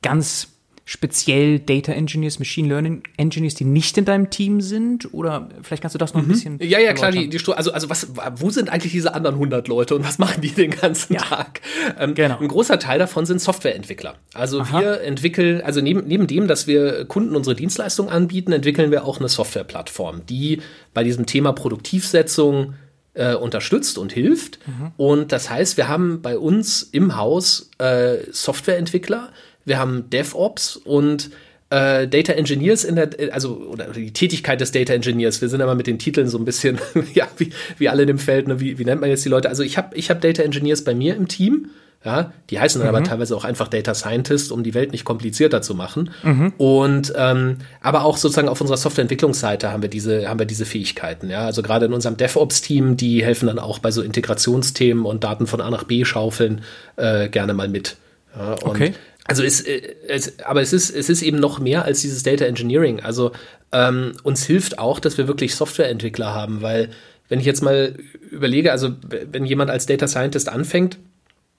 [0.00, 0.57] ganz
[0.88, 5.12] speziell Data Engineers, Machine Learning Engineers, die nicht in deinem Team sind?
[5.12, 6.32] Oder vielleicht kannst du das noch ein mhm.
[6.32, 6.58] bisschen.
[6.62, 9.94] Ja, ja, klar, die, die also, also was, wo sind eigentlich diese anderen 100 Leute
[9.94, 11.20] und was machen die den ganzen ja.
[11.20, 11.60] Tag?
[11.98, 12.38] Ähm, genau.
[12.38, 14.14] Ein großer Teil davon sind Softwareentwickler.
[14.32, 14.80] Also Aha.
[14.80, 19.18] wir entwickeln, also neben, neben dem, dass wir Kunden unsere Dienstleistungen anbieten, entwickeln wir auch
[19.18, 20.62] eine Softwareplattform, die
[20.94, 22.72] bei diesem Thema Produktivsetzung
[23.12, 24.58] äh, unterstützt und hilft.
[24.66, 24.92] Mhm.
[24.96, 29.32] Und das heißt, wir haben bei uns im Haus äh, Softwareentwickler,
[29.68, 31.30] wir haben DevOps und
[31.70, 35.40] äh, Data Engineers in der, also oder die Tätigkeit des Data Engineers.
[35.40, 36.78] Wir sind aber mit den Titeln so ein bisschen,
[37.14, 38.60] ja, wie, wie alle in dem Feld, ne?
[38.60, 39.48] wie, wie nennt man jetzt die Leute?
[39.48, 41.70] Also ich habe ich hab Data Engineers bei mir im Team.
[42.04, 42.94] Ja, die heißen dann mhm.
[42.94, 46.10] aber teilweise auch einfach Data Scientist, um die Welt nicht komplizierter zu machen.
[46.22, 46.52] Mhm.
[46.56, 51.28] Und ähm, aber auch sozusagen auf unserer Softwareentwicklungsseite haben wir diese haben wir diese Fähigkeiten.
[51.28, 55.48] Ja, also gerade in unserem DevOps-Team, die helfen dann auch bei so Integrationsthemen und Daten
[55.48, 56.60] von A nach B schaufeln
[56.94, 57.96] äh, gerne mal mit.
[58.36, 58.94] Ja, okay.
[59.28, 62.44] Also es, äh, es, aber es ist, es ist eben noch mehr als dieses Data
[62.44, 63.00] Engineering.
[63.00, 63.30] Also
[63.70, 66.90] ähm, uns hilft auch, dass wir wirklich Softwareentwickler haben, weil
[67.28, 67.94] wenn ich jetzt mal
[68.30, 70.98] überlege, also wenn jemand als Data Scientist anfängt,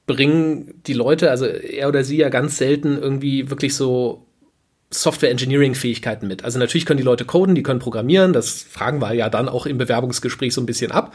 [0.08, 4.26] bringen die Leute, also er oder sie ja ganz selten irgendwie wirklich so
[4.90, 6.44] Software Engineering Fähigkeiten mit.
[6.44, 9.68] Also natürlich können die Leute coden, die können programmieren, das fragen wir ja dann auch
[9.68, 11.14] im Bewerbungsgespräch so ein bisschen ab.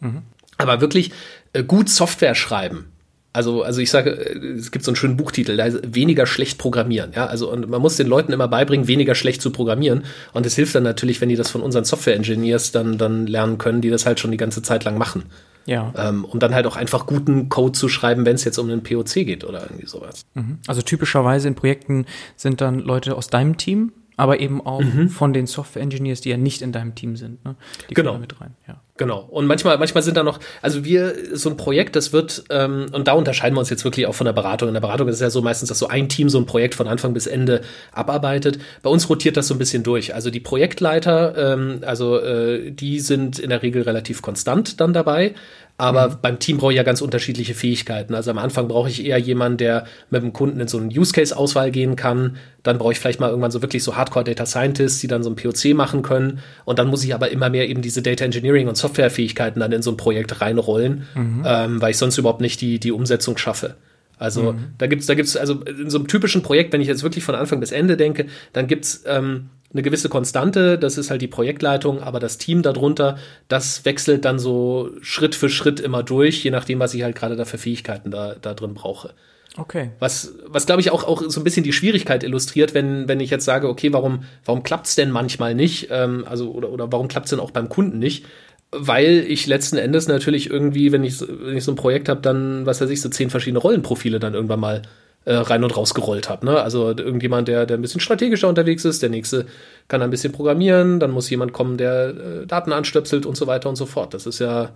[0.00, 0.22] Mhm.
[0.58, 1.12] Aber wirklich
[1.54, 2.92] äh, gut Software schreiben,
[3.36, 7.12] also, also ich sage, es gibt so einen schönen Buchtitel, da heißt weniger schlecht programmieren.
[7.14, 10.04] Ja, also und man muss den Leuten immer beibringen, weniger schlecht zu programmieren.
[10.32, 13.82] Und es hilft dann natürlich, wenn die das von unseren Software-Engineers dann, dann lernen können,
[13.82, 15.24] die das halt schon die ganze Zeit lang machen.
[15.66, 15.92] Ja.
[15.98, 18.82] Ähm, um dann halt auch einfach guten Code zu schreiben, wenn es jetzt um einen
[18.82, 20.24] POC geht oder irgendwie sowas.
[20.34, 20.58] Mhm.
[20.66, 25.08] Also typischerweise in Projekten sind dann Leute aus deinem Team, aber eben auch mhm.
[25.08, 27.44] von den Software Engineers, die ja nicht in deinem Team sind.
[27.44, 27.54] Ne?
[27.90, 28.12] Die genau.
[28.12, 28.54] kommen mit rein.
[28.66, 28.80] Ja.
[28.98, 29.20] Genau.
[29.30, 33.08] Und manchmal, manchmal sind da noch, also wir, so ein Projekt, das wird, ähm, und
[33.08, 34.68] da unterscheiden wir uns jetzt wirklich auch von der Beratung.
[34.68, 36.74] In der Beratung ist es ja so meistens, dass so ein Team so ein Projekt
[36.74, 37.60] von Anfang bis Ende
[37.92, 38.58] abarbeitet.
[38.82, 40.14] Bei uns rotiert das so ein bisschen durch.
[40.14, 45.34] Also die Projektleiter, ähm, also äh, die sind in der Regel relativ konstant dann dabei.
[45.78, 46.14] Aber mhm.
[46.22, 48.14] beim Team brauche ich ja ganz unterschiedliche Fähigkeiten.
[48.14, 51.70] Also am Anfang brauche ich eher jemanden, der mit dem Kunden in so eine Use-Case-Auswahl
[51.70, 52.36] gehen kann.
[52.62, 55.36] Dann brauche ich vielleicht mal irgendwann so wirklich so Hardcore-Data Scientists, die dann so ein
[55.36, 56.40] POC machen können.
[56.64, 59.82] Und dann muss ich aber immer mehr eben diese Data Engineering und Softwarefähigkeiten dann in
[59.82, 61.42] so ein Projekt reinrollen, mhm.
[61.44, 63.74] ähm, weil ich sonst überhaupt nicht die, die Umsetzung schaffe.
[64.18, 64.68] Also mhm.
[64.78, 67.34] da gibt's, da gibt's, also in so einem typischen Projekt, wenn ich jetzt wirklich von
[67.34, 72.00] Anfang bis Ende denke, dann gibt's ähm, eine gewisse Konstante, das ist halt die Projektleitung,
[72.02, 76.78] aber das Team darunter, das wechselt dann so Schritt für Schritt immer durch, je nachdem,
[76.78, 79.10] was ich halt gerade da für Fähigkeiten da, da drin brauche.
[79.58, 79.90] Okay.
[79.98, 83.30] Was, was glaube ich auch, auch so ein bisschen die Schwierigkeit illustriert, wenn, wenn ich
[83.30, 85.88] jetzt sage, okay, warum, warum klappt's denn manchmal nicht?
[85.90, 88.26] Ähm, also, oder, oder warum klappt's denn auch beim Kunden nicht?
[88.72, 92.66] Weil ich letzten Endes natürlich irgendwie, wenn ich, wenn ich so ein Projekt habe, dann,
[92.66, 94.82] was weiß ich, so zehn verschiedene Rollenprofile dann irgendwann mal
[95.24, 96.46] äh, rein und raus gerollt habe.
[96.46, 96.60] Ne?
[96.60, 99.46] Also irgendjemand, der, der ein bisschen strategischer unterwegs ist, der nächste
[99.88, 103.68] kann ein bisschen programmieren, dann muss jemand kommen, der äh, Daten anstöpselt und so weiter
[103.68, 104.14] und so fort.
[104.14, 104.70] Das ist ja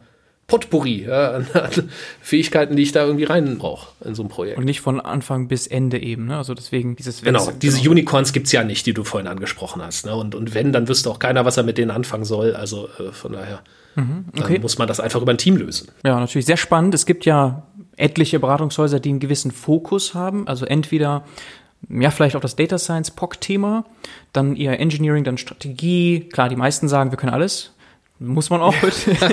[0.50, 1.46] Potpourri ja, an,
[2.20, 4.58] Fähigkeiten, die ich da irgendwie rein brauche in so ein Projekt.
[4.58, 6.36] Und nicht von Anfang bis Ende eben, ne?
[6.36, 7.92] Also deswegen dieses Genau, diese genau.
[7.92, 10.06] Unicorns gibt's ja nicht, die du vorhin angesprochen hast.
[10.06, 10.14] Ne?
[10.14, 12.56] Und, und wenn, dann wüsste auch keiner, was er mit denen anfangen soll.
[12.56, 13.60] Also äh, von daher
[13.94, 14.58] mhm, okay.
[14.58, 15.88] muss man das einfach über ein Team lösen.
[16.04, 16.94] Ja, natürlich sehr spannend.
[16.94, 17.62] Es gibt ja
[17.96, 20.48] etliche Beratungshäuser, die einen gewissen Fokus haben.
[20.48, 21.24] Also entweder
[21.88, 23.84] ja, vielleicht auch das Data Science POC-Thema,
[24.32, 26.28] dann eher Engineering, dann Strategie.
[26.32, 27.72] Klar, die meisten sagen, wir können alles.
[28.20, 28.74] Muss man auch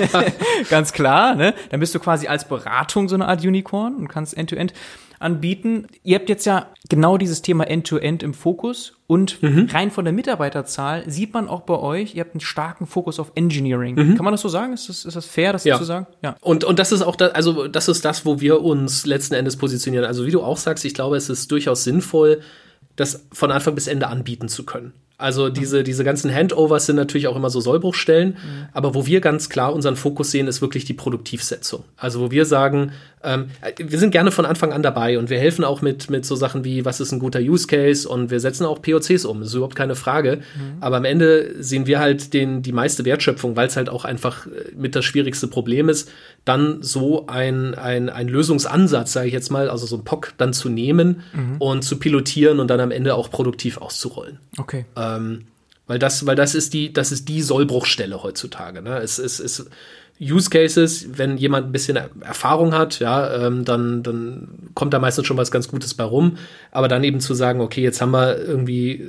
[0.70, 1.54] ganz klar, ne?
[1.70, 4.72] Dann bist du quasi als Beratung so eine Art Unicorn und kannst End-to-End.
[4.72, 4.76] -End.
[5.20, 5.86] anbieten.
[6.02, 9.68] Ihr habt jetzt ja genau dieses Thema End-to-End -End im Fokus und mhm.
[9.72, 13.32] rein von der Mitarbeiterzahl sieht man auch bei euch, ihr habt einen starken Fokus auf
[13.34, 13.94] Engineering.
[13.96, 14.14] Mhm.
[14.16, 14.72] Kann man das so sagen?
[14.72, 15.78] Ist das, ist das fair, das ja.
[15.78, 16.06] zu sagen?
[16.22, 16.36] Ja.
[16.40, 19.56] Und, und das ist auch da, also das ist das, wo wir uns letzten Endes
[19.56, 20.04] positionieren.
[20.04, 22.40] Also wie du auch sagst, ich glaube, es ist durchaus sinnvoll,
[22.96, 24.92] das von Anfang bis Ende anbieten zu können.
[25.18, 28.68] Also diese, diese ganzen Handovers sind natürlich auch immer so Sollbruchstellen, mhm.
[28.72, 31.82] aber wo wir ganz klar unseren Fokus sehen, ist wirklich die Produktivsetzung.
[31.96, 32.92] Also wo wir sagen,
[33.24, 36.36] ähm, wir sind gerne von Anfang an dabei und wir helfen auch mit, mit so
[36.36, 39.48] Sachen wie, was ist ein guter Use Case und wir setzen auch POCs um, das
[39.48, 40.36] ist überhaupt keine Frage.
[40.36, 40.78] Mhm.
[40.80, 44.46] Aber am Ende sehen wir halt den, die meiste Wertschöpfung, weil es halt auch einfach
[44.46, 46.10] äh, mit das schwierigste Problem ist,
[46.44, 50.52] dann so ein, ein, ein Lösungsansatz, sage ich jetzt mal, also so ein POC dann
[50.52, 51.56] zu nehmen mhm.
[51.58, 54.38] und zu pilotieren und dann am Ende auch produktiv auszurollen.
[54.58, 54.86] Okay.
[54.96, 55.46] Ähm,
[55.88, 58.82] weil das, weil das ist die, das ist die Sollbruchstelle heutzutage.
[58.82, 58.98] Ne?
[58.98, 59.68] Es, es, es
[60.20, 65.26] Use Cases, wenn jemand ein bisschen Erfahrung hat, ja, ähm, dann, dann kommt da meistens
[65.26, 66.38] schon was ganz Gutes bei rum.
[66.70, 69.04] Aber dann eben zu sagen, okay, jetzt haben wir irgendwie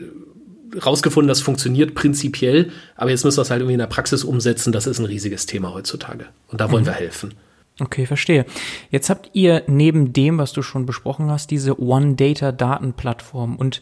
[0.86, 4.72] rausgefunden, das funktioniert prinzipiell, aber jetzt müssen wir es halt irgendwie in der Praxis umsetzen.
[4.72, 6.28] Das ist ein riesiges Thema heutzutage.
[6.48, 6.88] Und da wollen mhm.
[6.88, 7.34] wir helfen.
[7.80, 8.46] Okay, verstehe.
[8.92, 13.82] Jetzt habt ihr neben dem, was du schon besprochen hast, diese One Data Datenplattform und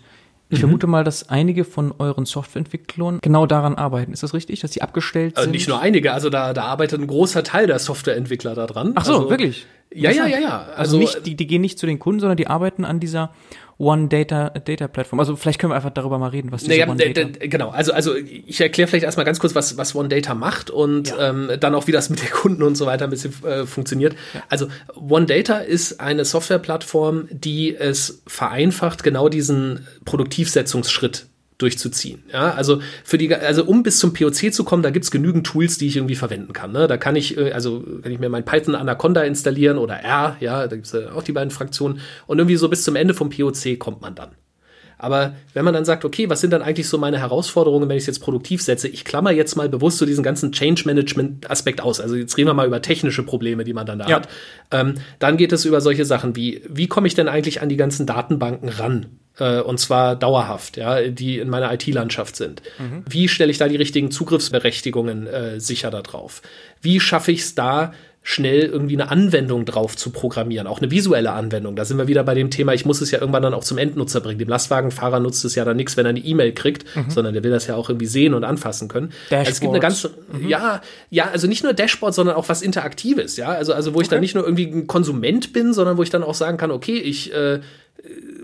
[0.49, 0.61] ich mhm.
[0.61, 4.13] vermute mal, dass einige von euren Softwareentwicklern genau daran arbeiten.
[4.13, 5.51] Ist das richtig, dass sie abgestellt also sind?
[5.51, 8.93] Nicht nur einige, also da, da arbeitet ein großer Teil der Softwareentwickler daran.
[8.95, 9.65] Ach so, also, wirklich?
[9.93, 10.59] Ja, ja, ja, ja.
[10.59, 13.31] Also, also nicht, die, die gehen nicht zu den Kunden, sondern die arbeiten an dieser
[13.77, 15.19] One Data Data Plattform.
[15.19, 17.29] Also vielleicht können wir einfach darüber mal reden, was diese naja, One Data.
[17.47, 21.09] Genau, also also ich erkläre vielleicht erstmal ganz kurz, was was One Data macht und
[21.09, 21.29] ja.
[21.29, 24.15] ähm, dann auch wie das mit den Kunden und so weiter ein bisschen äh, funktioniert.
[24.33, 24.43] Ja.
[24.49, 32.23] Also One Data ist eine Softwareplattform, die es vereinfacht, genau diesen Produktivsetzungsschritt durchzuziehen.
[32.31, 35.77] Ja, also für die, also um bis zum POC zu kommen, da gibt's genügend Tools,
[35.77, 36.71] die ich irgendwie verwenden kann.
[36.71, 36.87] Ne?
[36.87, 40.67] Da kann ich, äh, also kann ich mir mein Python Anaconda installieren oder R, ja,
[40.67, 41.99] da gibt's ja auch die beiden Fraktionen.
[42.27, 44.29] Und irgendwie so bis zum Ende vom POC kommt man dann.
[44.97, 48.03] Aber wenn man dann sagt, okay, was sind dann eigentlich so meine Herausforderungen, wenn ich
[48.03, 48.87] es jetzt produktiv setze?
[48.87, 51.99] Ich klammer jetzt mal bewusst so diesen ganzen Change Management Aspekt aus.
[51.99, 54.15] Also jetzt reden wir mal über technische Probleme, die man dann da ja.
[54.17, 54.29] hat.
[54.71, 57.77] Ähm, dann geht es über solche Sachen wie, wie komme ich denn eigentlich an die
[57.77, 59.07] ganzen Datenbanken ran?
[59.39, 62.61] äh, und zwar dauerhaft, ja, die in meiner IT-Landschaft sind.
[62.79, 63.03] Mhm.
[63.07, 66.41] Wie stelle ich da die richtigen Zugriffsberechtigungen äh, sicher darauf?
[66.81, 67.93] Wie schaffe ich es da,
[68.29, 71.77] schnell irgendwie eine Anwendung drauf zu programmieren, auch eine visuelle Anwendung.
[71.77, 73.77] Da sind wir wieder bei dem Thema, ich muss es ja irgendwann dann auch zum
[73.77, 74.37] Endnutzer bringen.
[74.37, 77.09] Dem Lastwagenfahrer nutzt es ja dann nichts, wenn er eine E-Mail kriegt, mhm.
[77.09, 79.13] sondern der will das ja auch irgendwie sehen und anfassen können.
[79.31, 80.45] Also es gibt eine ganze, mhm.
[80.45, 83.47] ja, ja, also nicht nur Dashboard, sondern auch was Interaktives, ja.
[83.47, 86.23] Also, also wo ich dann nicht nur irgendwie ein Konsument bin, sondern wo ich dann
[86.23, 87.61] auch sagen kann, okay, ich äh,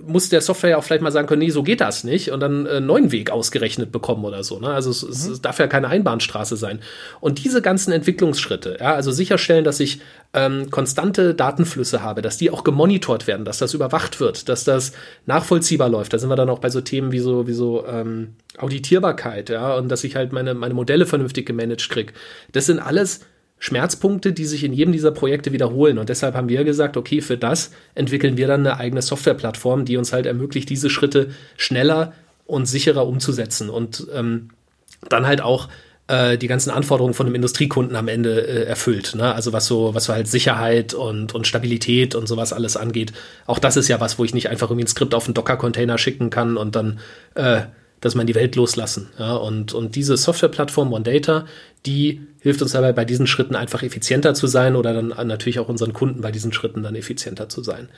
[0.06, 2.40] muss der Software ja auch vielleicht mal sagen können, nee, so geht das nicht und
[2.40, 4.60] dann einen neuen Weg ausgerechnet bekommen oder so.
[4.60, 4.68] Ne?
[4.70, 5.34] Also es, mhm.
[5.34, 6.80] es, darf ja keine Einbahnstraße sein.
[7.20, 10.02] Und diese ganzen Entwicklungsschritte, ja, also sicherstellen, dass ich
[10.34, 14.94] ähm, konstante Datenflüsse habe, dass die auch gemonitort werden, dass das überwacht wird, dass das
[15.26, 16.14] nachvollziehbar läuft.
[16.14, 19.76] Da sind wir dann auch bei so Themen wie so, wie so ähm, Auditierbarkeit, ja,
[19.76, 22.14] und dass ich halt meine, meine Modelle vernünftig gemanagt kriege.
[22.52, 23.22] Das sind alles
[23.64, 25.98] Schmerzpunkte, die sich in jedem dieser Projekte wiederholen.
[25.98, 29.96] Und deshalb haben wir gesagt, okay, für das entwickeln wir dann eine eigene Softwareplattform, die
[29.96, 32.12] uns halt ermöglicht, diese Schritte schneller
[32.46, 34.50] und sicherer umzusetzen und ähm,
[35.08, 35.70] dann halt auch
[36.10, 39.16] äh, die ganzen Anforderungen von einem Industriekunden am Ende äh, erfüllt.
[39.16, 39.34] Ne?
[39.34, 43.14] Also was so, was so halt Sicherheit und, und Stabilität und sowas alles angeht.
[43.46, 45.98] Auch das ist ja was, wo ich nicht einfach irgendwie ein Skript auf einen Docker-Container
[45.98, 47.00] schicken kann und dann
[47.36, 47.62] äh,
[48.04, 49.10] dass man die Welt loslassen.
[49.18, 51.46] Ja, und, und diese Softwareplattform OneData,
[51.86, 55.70] die hilft uns dabei, bei diesen Schritten einfach effizienter zu sein oder dann natürlich auch
[55.70, 57.90] unseren Kunden bei diesen Schritten dann effizienter zu sein.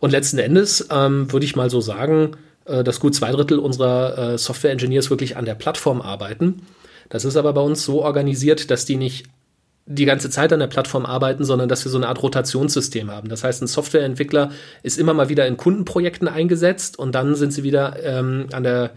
[0.00, 4.34] Und letzten Endes ähm, würde ich mal so sagen, äh, dass gut zwei Drittel unserer
[4.34, 6.62] äh, Software-Engineers wirklich an der Plattform arbeiten.
[7.08, 9.26] Das ist aber bei uns so organisiert, dass die nicht
[9.86, 13.28] die ganze Zeit an der Plattform arbeiten, sondern dass wir so eine Art Rotationssystem haben.
[13.28, 14.50] Das heißt, ein Softwareentwickler
[14.82, 18.92] ist immer mal wieder in Kundenprojekten eingesetzt und dann sind sie wieder ähm, an der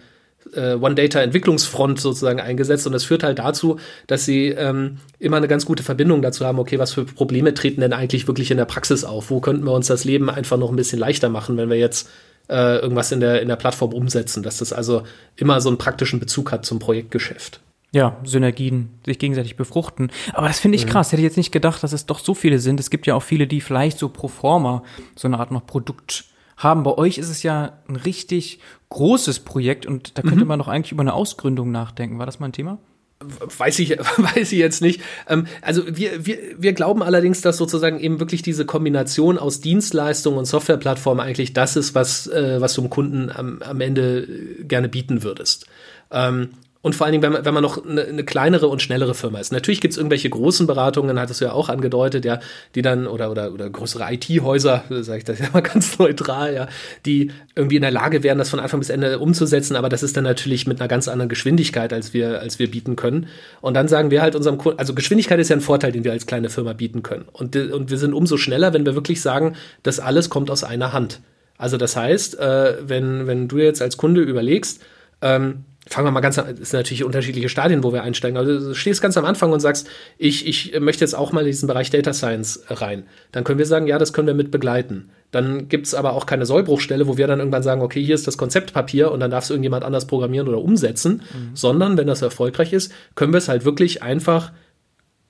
[0.54, 5.66] äh, One-Data-Entwicklungsfront sozusagen eingesetzt und das führt halt dazu, dass sie ähm, immer eine ganz
[5.66, 9.04] gute Verbindung dazu haben, okay, was für Probleme treten denn eigentlich wirklich in der Praxis
[9.04, 9.30] auf?
[9.30, 12.10] Wo könnten wir uns das Leben einfach noch ein bisschen leichter machen, wenn wir jetzt
[12.50, 15.04] äh, irgendwas in der, in der Plattform umsetzen, dass das also
[15.36, 17.62] immer so einen praktischen Bezug hat zum Projektgeschäft.
[17.92, 20.12] Ja, Synergien sich gegenseitig befruchten.
[20.34, 20.90] Aber das finde ich mhm.
[20.90, 21.12] krass.
[21.12, 22.80] Hätte ich jetzt nicht gedacht, dass es doch so viele sind.
[22.80, 24.84] Es gibt ja auch viele, die vielleicht so pro forma
[25.16, 26.26] so eine Art noch Produkt
[26.58, 26.84] haben.
[26.84, 28.60] Bei euch ist es ja ein richtig
[28.96, 30.48] großes Projekt und da könnte mhm.
[30.48, 32.18] man doch eigentlich über eine Ausgründung nachdenken.
[32.18, 32.80] War das mal ein Thema?
[33.20, 35.02] Weiß ich, weiß ich jetzt nicht.
[35.28, 40.38] Ähm, also wir, wir, wir glauben allerdings, dass sozusagen eben wirklich diese Kombination aus Dienstleistung
[40.38, 44.28] und Softwareplattform eigentlich das ist, was, äh, was du dem Kunden am, am Ende
[44.62, 45.66] gerne bieten würdest.
[46.10, 46.52] Ähm,
[46.86, 49.40] und vor allen Dingen, wenn man, wenn man noch eine, eine kleinere und schnellere Firma
[49.40, 49.52] ist.
[49.52, 52.40] Natürlich gibt es irgendwelche großen Beratungen, hattest du ja auch angedeutet, ja,
[52.76, 56.68] die dann, oder, oder, oder größere IT-Häuser, sage ich das ja mal ganz neutral, ja,
[57.08, 60.16] die irgendwie in der Lage wären, das von Anfang bis Ende umzusetzen, aber das ist
[60.16, 63.30] dann natürlich mit einer ganz anderen Geschwindigkeit, als wir, als wir bieten können.
[63.62, 66.12] Und dann sagen wir halt unserem Kunden, also Geschwindigkeit ist ja ein Vorteil, den wir
[66.12, 67.26] als kleine Firma bieten können.
[67.32, 70.94] Und, und wir sind umso schneller, wenn wir wirklich sagen, das alles kommt aus einer
[70.94, 71.20] Hand.
[71.58, 74.84] Also das heißt, äh, wenn, wenn du jetzt als Kunde überlegst,
[75.24, 78.38] ähm, fangen wir mal ganz an, es sind natürlich unterschiedliche Stadien, wo wir einsteigen.
[78.38, 81.48] Also du stehst ganz am Anfang und sagst, ich, ich möchte jetzt auch mal in
[81.48, 83.04] diesen Bereich Data Science rein.
[83.32, 85.10] Dann können wir sagen, ja, das können wir mit begleiten.
[85.32, 88.38] Dann gibt's aber auch keine Sollbruchstelle, wo wir dann irgendwann sagen, okay, hier ist das
[88.38, 91.56] Konzeptpapier und dann darf es irgendjemand anders programmieren oder umsetzen, mhm.
[91.56, 94.54] sondern wenn das erfolgreich ist, können wir es halt wirklich einfach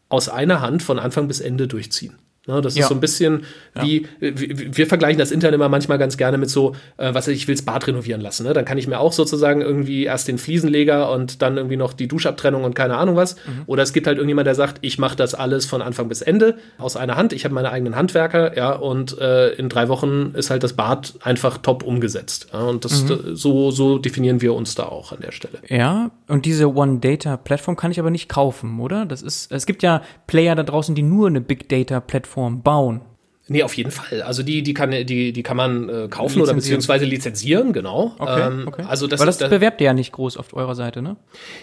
[0.08, 2.16] aus einer Hand von Anfang bis Ende durchziehen.
[2.48, 2.84] Ne, das ja.
[2.84, 3.44] ist so ein bisschen
[3.82, 4.08] wie, ja.
[4.20, 7.56] wir, wir, vergleichen das intern immer manchmal ganz gerne mit so, äh, was ich will,
[7.56, 8.46] das Bad renovieren lassen.
[8.46, 8.54] Ne?
[8.54, 12.08] Dann kann ich mir auch sozusagen irgendwie erst den Fliesenleger und dann irgendwie noch die
[12.08, 13.36] Duschabtrennung und keine Ahnung was.
[13.36, 13.64] Mhm.
[13.66, 16.58] Oder es gibt halt irgendjemand, der sagt, ich mache das alles von Anfang bis Ende
[16.78, 17.34] aus einer Hand.
[17.34, 21.16] Ich habe meine eigenen Handwerker, ja, und äh, in drei Wochen ist halt das Bad
[21.22, 22.50] einfach top umgesetzt.
[22.54, 22.60] Ja?
[22.60, 23.36] Und das mhm.
[23.36, 25.58] so, so definieren wir uns da auch an der Stelle.
[25.68, 29.08] Ja, und diese One Data Plattform kann ich aber nicht kaufen, oder?
[29.08, 32.62] Das ist, es gibt ja Player da draußen, die nur eine Big Data Plattform Plattform
[32.62, 33.02] bauen.
[33.48, 34.24] Nee, auf jeden Fall.
[34.24, 38.16] Also die, die kann, die, die kann man äh, kaufen oder beziehungsweise lizenzieren, genau.
[38.18, 38.86] Okay, ähm, okay.
[38.88, 41.16] Also das, weil das, das bewerbt ihr ja nicht groß auf eurer Seite, ne?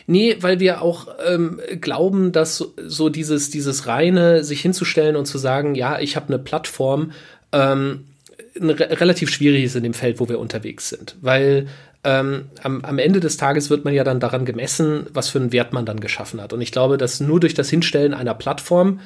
[0.06, 5.26] Nee, weil wir auch ähm, glauben, dass so, so dieses, dieses reine, sich hinzustellen und
[5.26, 7.10] zu sagen, ja, ich habe eine Plattform,
[7.50, 8.04] ähm,
[8.56, 11.16] re relativ schwierig ist in dem Feld, wo wir unterwegs sind.
[11.20, 11.66] Weil
[12.04, 15.52] ähm, am, am Ende des Tages wird man ja dann daran gemessen, was für einen
[15.52, 16.52] Wert man dann geschaffen hat.
[16.52, 19.00] Und ich glaube, dass nur durch das Hinstellen einer Plattform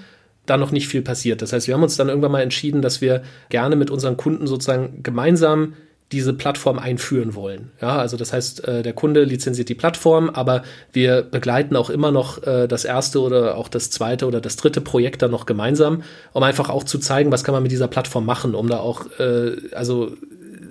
[0.46, 1.42] da noch nicht viel passiert.
[1.42, 4.46] Das heißt, wir haben uns dann irgendwann mal entschieden, dass wir gerne mit unseren Kunden
[4.46, 5.74] sozusagen gemeinsam
[6.12, 7.72] diese Plattform einführen wollen.
[7.80, 12.12] Ja, also das heißt, äh, der Kunde lizenziert die Plattform, aber wir begleiten auch immer
[12.12, 16.04] noch äh, das erste oder auch das zweite oder das dritte Projekt dann noch gemeinsam,
[16.32, 19.06] um einfach auch zu zeigen, was kann man mit dieser Plattform machen, um da auch
[19.18, 20.12] äh, also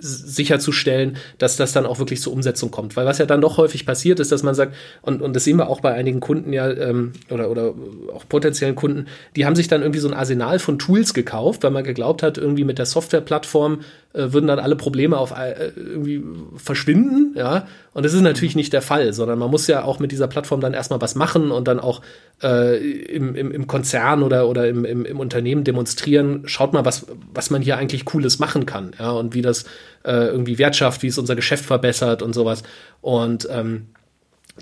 [0.00, 2.96] sicherzustellen, dass das dann auch wirklich zur Umsetzung kommt.
[2.96, 5.56] Weil was ja dann doch häufig passiert ist, dass man sagt, und, und das sehen
[5.56, 7.74] wir auch bei einigen Kunden ja, ähm, oder, oder
[8.14, 9.06] auch potenziellen Kunden,
[9.36, 12.38] die haben sich dann irgendwie so ein Arsenal von Tools gekauft, weil man geglaubt hat,
[12.38, 13.80] irgendwie mit der Softwareplattform
[14.16, 16.24] äh, würden dann alle Probleme auf äh, irgendwie
[16.56, 17.66] verschwinden, ja.
[17.92, 20.60] Und das ist natürlich nicht der Fall, sondern man muss ja auch mit dieser Plattform
[20.60, 22.02] dann erstmal was machen und dann auch
[22.42, 27.06] äh, im, im, im Konzern oder, oder im, im, im Unternehmen demonstrieren, schaut mal, was,
[27.34, 29.64] was man hier eigentlich Cooles machen kann, ja, und wie das
[30.04, 32.62] äh, irgendwie Wert schafft, wie es unser Geschäft verbessert und sowas.
[33.00, 33.86] Und ähm,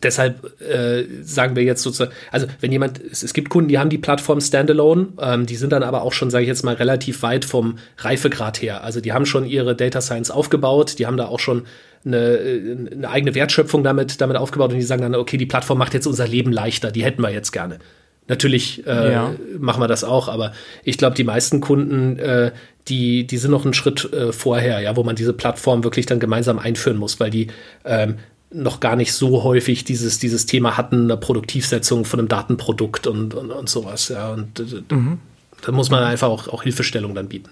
[0.02, 3.90] Deshalb äh, sagen wir jetzt sozusagen, also wenn jemand, es, es, gibt Kunden, die haben
[3.90, 7.22] die Plattform Standalone, ähm, die sind dann aber auch schon, sage ich jetzt mal, relativ
[7.22, 8.82] weit vom Reifegrad her.
[8.82, 11.66] Also die haben schon ihre Data Science aufgebaut, die haben da auch schon
[12.04, 15.94] eine, eine eigene Wertschöpfung damit, damit aufgebaut und die sagen dann, okay, die Plattform macht
[15.94, 17.78] jetzt unser Leben leichter, die hätten wir jetzt gerne.
[18.26, 19.34] Natürlich äh, ja.
[19.58, 22.52] machen wir das auch, aber ich glaube, die meisten Kunden, äh,
[22.88, 26.20] die, die sind noch einen Schritt äh, vorher, ja, wo man diese Plattform wirklich dann
[26.20, 27.48] gemeinsam einführen muss, weil die
[27.84, 28.16] ähm,
[28.50, 33.34] noch gar nicht so häufig dieses, dieses Thema hatten, eine Produktivsetzung von einem Datenprodukt und,
[33.34, 34.08] und, und sowas.
[34.08, 34.32] Ja.
[34.32, 35.18] Und äh, mhm.
[35.62, 37.50] da muss man einfach auch, auch Hilfestellung dann bieten.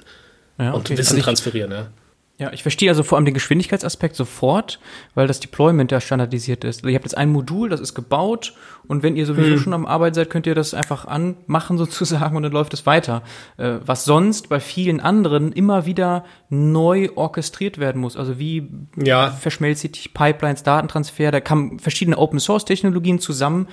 [0.59, 0.77] Ja, okay.
[0.77, 1.89] Und Wissen also ich, transferieren, ja.
[2.43, 4.81] Ja, ich verstehe also vor allem den Geschwindigkeitsaspekt sofort,
[5.15, 6.79] weil das Deployment ja standardisiert ist.
[6.79, 8.55] Also ihr habt jetzt ein Modul, das ist gebaut
[8.89, 9.59] und wenn ihr sowieso hm.
[9.61, 13.23] schon am Arbeit seid, könnt ihr das einfach anmachen sozusagen und dann läuft es weiter.
[13.59, 18.17] Äh, was sonst bei vielen anderen immer wieder neu orchestriert werden muss.
[18.17, 18.69] Also wie
[19.01, 19.31] ja.
[19.31, 23.69] verschmelzt sich Pipelines, Datentransfer, da kann verschiedene Open Source Technologien zusammen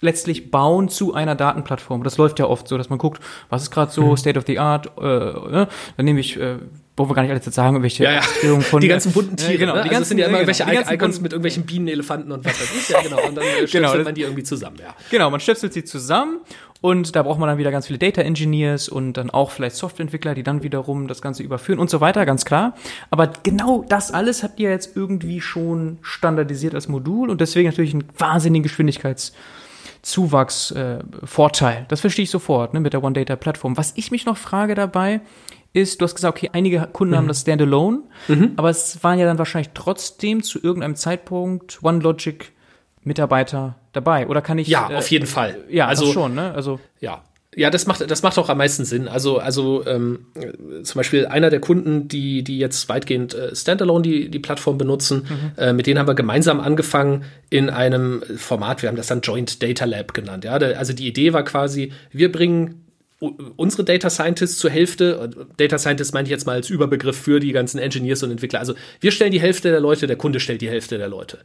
[0.00, 2.02] letztlich bauen zu einer Datenplattform.
[2.02, 4.16] Das läuft ja oft so, dass man guckt, was ist gerade so mhm.
[4.16, 5.68] State of the Art, äh, ne?
[5.96, 6.56] dann nehme ich äh,
[6.98, 8.60] wo wir gar nicht alles jetzt sagen, welche ja, ja.
[8.60, 9.82] von die ganzen bunten Tiere, ja, genau, ne?
[9.82, 12.60] die also ganzen, sind ja immer genau, irgendwelche Icons mit irgendwelchen Bienen, Elefanten und was
[12.60, 14.94] weiß ich, ja genau, und dann äh, genau, man die irgendwie zusammen, ja.
[15.10, 16.40] Genau, man stöpselt sie zusammen
[16.80, 20.34] und da braucht man dann wieder ganz viele Data Engineers und dann auch vielleicht Softwareentwickler,
[20.34, 22.74] die dann wiederum das Ganze überführen und so weiter, ganz klar.
[23.10, 27.94] Aber genau das alles habt ihr jetzt irgendwie schon standardisiert als Modul und deswegen natürlich
[27.94, 29.32] einen wahnsinnigen Geschwindigkeits
[30.02, 31.82] Zuwachsvorteil.
[31.82, 33.76] Äh, das verstehe ich sofort ne, mit der One Data Plattform.
[33.76, 35.20] Was ich mich noch frage dabei,
[35.80, 37.18] ist, du hast gesagt, okay, einige Kunden mhm.
[37.18, 38.52] haben das Standalone, mhm.
[38.56, 42.52] aber es waren ja dann wahrscheinlich trotzdem zu irgendeinem Zeitpunkt OneLogic
[43.04, 44.28] Mitarbeiter dabei.
[44.28, 44.68] Oder kann ich?
[44.68, 45.64] Ja, äh, auf jeden Fall.
[45.68, 46.52] Ja, also schon, ne?
[46.54, 47.22] Also ja.
[47.56, 49.08] Ja, das macht, das macht auch am meisten Sinn.
[49.08, 50.26] Also, also ähm,
[50.84, 55.26] zum Beispiel einer der Kunden, die, die jetzt weitgehend äh, Standalone die, die Plattform benutzen,
[55.28, 55.52] mhm.
[55.60, 59.62] äh, mit denen haben wir gemeinsam angefangen in einem Format, wir haben das dann Joint
[59.62, 60.44] Data Lab genannt.
[60.44, 60.52] Ja?
[60.52, 62.84] also die Idee war quasi, wir bringen
[63.20, 67.52] unsere Data Scientists zur Hälfte, Data Scientists meine ich jetzt mal als Überbegriff für die
[67.52, 68.60] ganzen Engineers und Entwickler.
[68.60, 71.38] Also wir stellen die Hälfte der Leute, der Kunde stellt die Hälfte der Leute.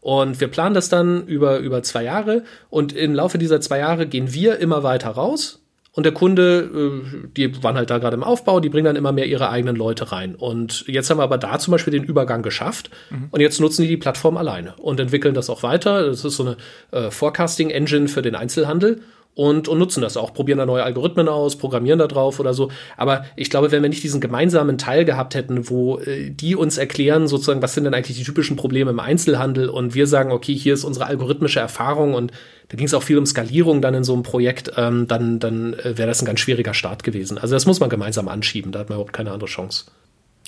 [0.00, 4.06] Und wir planen das dann über, über zwei Jahre und im Laufe dieser zwei Jahre
[4.06, 5.60] gehen wir immer weiter raus
[5.96, 9.12] und der Kunde, äh, die waren halt da gerade im Aufbau, die bringen dann immer
[9.12, 10.34] mehr ihre eigenen Leute rein.
[10.34, 12.90] Und jetzt haben wir aber da zum Beispiel den Übergang geschafft.
[13.08, 13.28] Mhm.
[13.30, 16.06] Und jetzt nutzen die die Plattform alleine und entwickeln das auch weiter.
[16.06, 16.56] Das ist so eine
[16.90, 19.00] äh, Forecasting-Engine für den Einzelhandel
[19.36, 22.70] und, und nutzen das auch, probieren da neue Algorithmen aus, programmieren da drauf oder so.
[22.96, 26.78] Aber ich glaube, wenn wir nicht diesen gemeinsamen Teil gehabt hätten, wo äh, die uns
[26.78, 30.54] erklären, sozusagen, was sind denn eigentlich die typischen Probleme im Einzelhandel und wir sagen, okay,
[30.54, 32.32] hier ist unsere algorithmische Erfahrung und
[32.68, 35.74] da ging es auch viel um Skalierung dann in so einem Projekt, ähm, dann, dann
[35.74, 37.36] äh, wäre das ein ganz schwieriger Start gewesen.
[37.36, 39.84] Also das muss man gemeinsam anschieben, da hat man überhaupt keine andere Chance.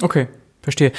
[0.01, 0.28] Okay,
[0.62, 0.93] verstehe.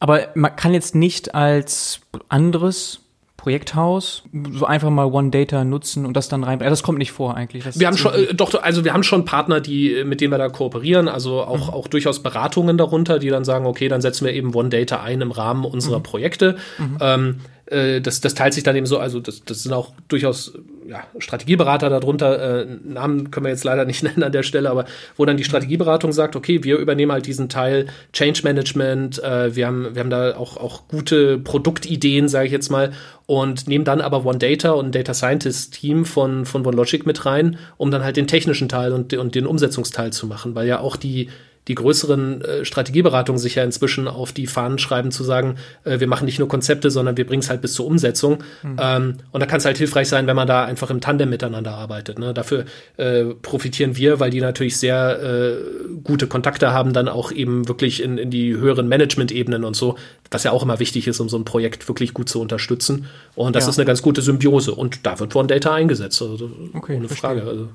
[0.00, 3.00] Aber man kann jetzt nicht als anderes
[3.48, 6.58] Projekthaus so einfach mal One Data nutzen und das dann rein.
[6.58, 7.64] Das kommt nicht vor eigentlich.
[7.80, 10.50] wir haben schon, äh, doch, also wir haben schon Partner, die mit denen wir da
[10.50, 11.72] kooperieren, also auch mhm.
[11.72, 15.22] auch durchaus Beratungen darunter, die dann sagen, okay, dann setzen wir eben One Data ein
[15.22, 16.02] im Rahmen unserer mhm.
[16.02, 16.56] Projekte.
[16.76, 16.98] Mhm.
[17.00, 17.40] Ähm,
[17.70, 20.52] äh, das, das teilt sich dann eben so, also das, das sind auch durchaus
[20.86, 24.86] ja, Strategieberater darunter, äh, Namen können wir jetzt leider nicht nennen an der Stelle, aber
[25.16, 29.66] wo dann die Strategieberatung sagt, okay, wir übernehmen halt diesen Teil Change Management, äh, wir,
[29.66, 32.92] haben, wir haben da auch, auch gute Produktideen, sage ich jetzt mal,
[33.26, 37.26] und nehmen dann aber One Data und ein Data Scientist Team von, von OneLogic mit
[37.26, 40.80] rein, um dann halt den technischen Teil und, und den Umsetzungsteil zu machen, weil ja
[40.80, 41.28] auch die
[41.68, 46.06] die größeren äh, Strategieberatungen sich ja inzwischen auf die Fahnen schreiben, zu sagen, äh, wir
[46.06, 48.42] machen nicht nur Konzepte, sondern wir bringen es halt bis zur Umsetzung.
[48.62, 48.76] Mhm.
[48.80, 51.74] Ähm, und da kann es halt hilfreich sein, wenn man da einfach im Tandem miteinander
[51.74, 52.18] arbeitet.
[52.18, 52.32] Ne?
[52.32, 52.64] Dafür
[52.96, 55.56] äh, profitieren wir, weil die natürlich sehr äh,
[56.02, 59.96] gute Kontakte haben, dann auch eben wirklich in, in die höheren Management-Ebenen und so,
[60.30, 63.06] was ja auch immer wichtig ist, um so ein Projekt wirklich gut zu unterstützen.
[63.34, 63.70] Und das ja.
[63.70, 64.74] ist eine ganz gute Symbiose.
[64.74, 67.30] Und da wird One Data eingesetzt, also okay, ohne verstehe.
[67.30, 67.42] Frage.
[67.42, 67.68] Also.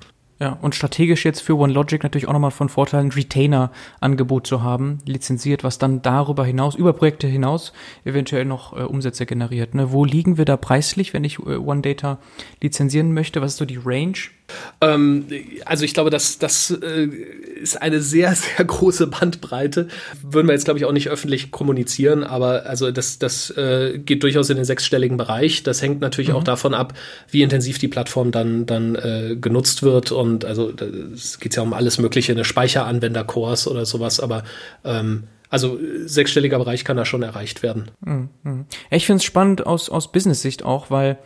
[0.44, 4.98] Ja, und strategisch jetzt für OneLogic natürlich auch nochmal von Vorteil, ein Retainer-Angebot zu haben,
[5.06, 7.72] lizenziert, was dann darüber hinaus, über Projekte hinaus,
[8.04, 9.74] eventuell noch äh, Umsätze generiert.
[9.74, 9.94] Ne?
[9.94, 12.18] Wo liegen wir da preislich, wenn ich äh, OneData
[12.62, 13.40] lizenzieren möchte?
[13.42, 14.18] Was ist so die Range?
[14.82, 15.26] Ähm,
[15.66, 17.06] also ich glaube, das, das äh,
[17.62, 19.88] ist eine sehr, sehr große Bandbreite.
[20.22, 24.24] Würden wir jetzt, glaube ich, auch nicht öffentlich kommunizieren, aber also das, das äh, geht
[24.24, 25.64] durchaus in den sechsstelligen Bereich.
[25.64, 26.36] Das hängt natürlich mhm.
[26.36, 26.94] auch davon ab,
[27.30, 30.12] wie intensiv die Plattform dann, dann äh, genutzt wird.
[30.12, 30.74] Und also
[31.14, 34.44] es geht ja um alles Mögliche, eine Speicheranwender-Cores oder sowas, aber
[34.84, 35.24] ähm,
[35.54, 37.92] also sechsstelliger Bereich kann da schon erreicht werden.
[38.02, 38.66] Mhm.
[38.90, 41.20] Ich finde es spannend aus, aus Business-Sicht auch, weil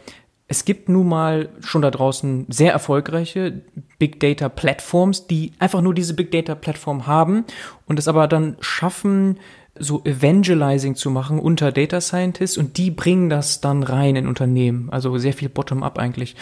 [0.48, 3.62] es gibt nun mal schon da draußen sehr erfolgreiche
[4.00, 7.44] Big Data Plattforms, die einfach nur diese Big Data Plattform haben
[7.86, 9.40] und es aber dann schaffen,
[9.80, 14.90] so Evangelizing zu machen unter Data Scientists und die bringen das dann rein in Unternehmen.
[14.90, 16.36] Also sehr viel Bottom-up eigentlich.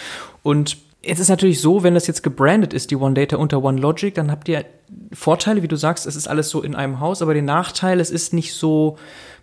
[0.44, 0.78] Und
[1.08, 4.12] Jetzt ist natürlich so, wenn das jetzt gebrandet ist, die One Data unter One Logic,
[4.12, 4.66] dann habt ihr
[5.14, 8.10] Vorteile, wie du sagst, es ist alles so in einem Haus, aber den Nachteil, es
[8.10, 8.98] ist nicht so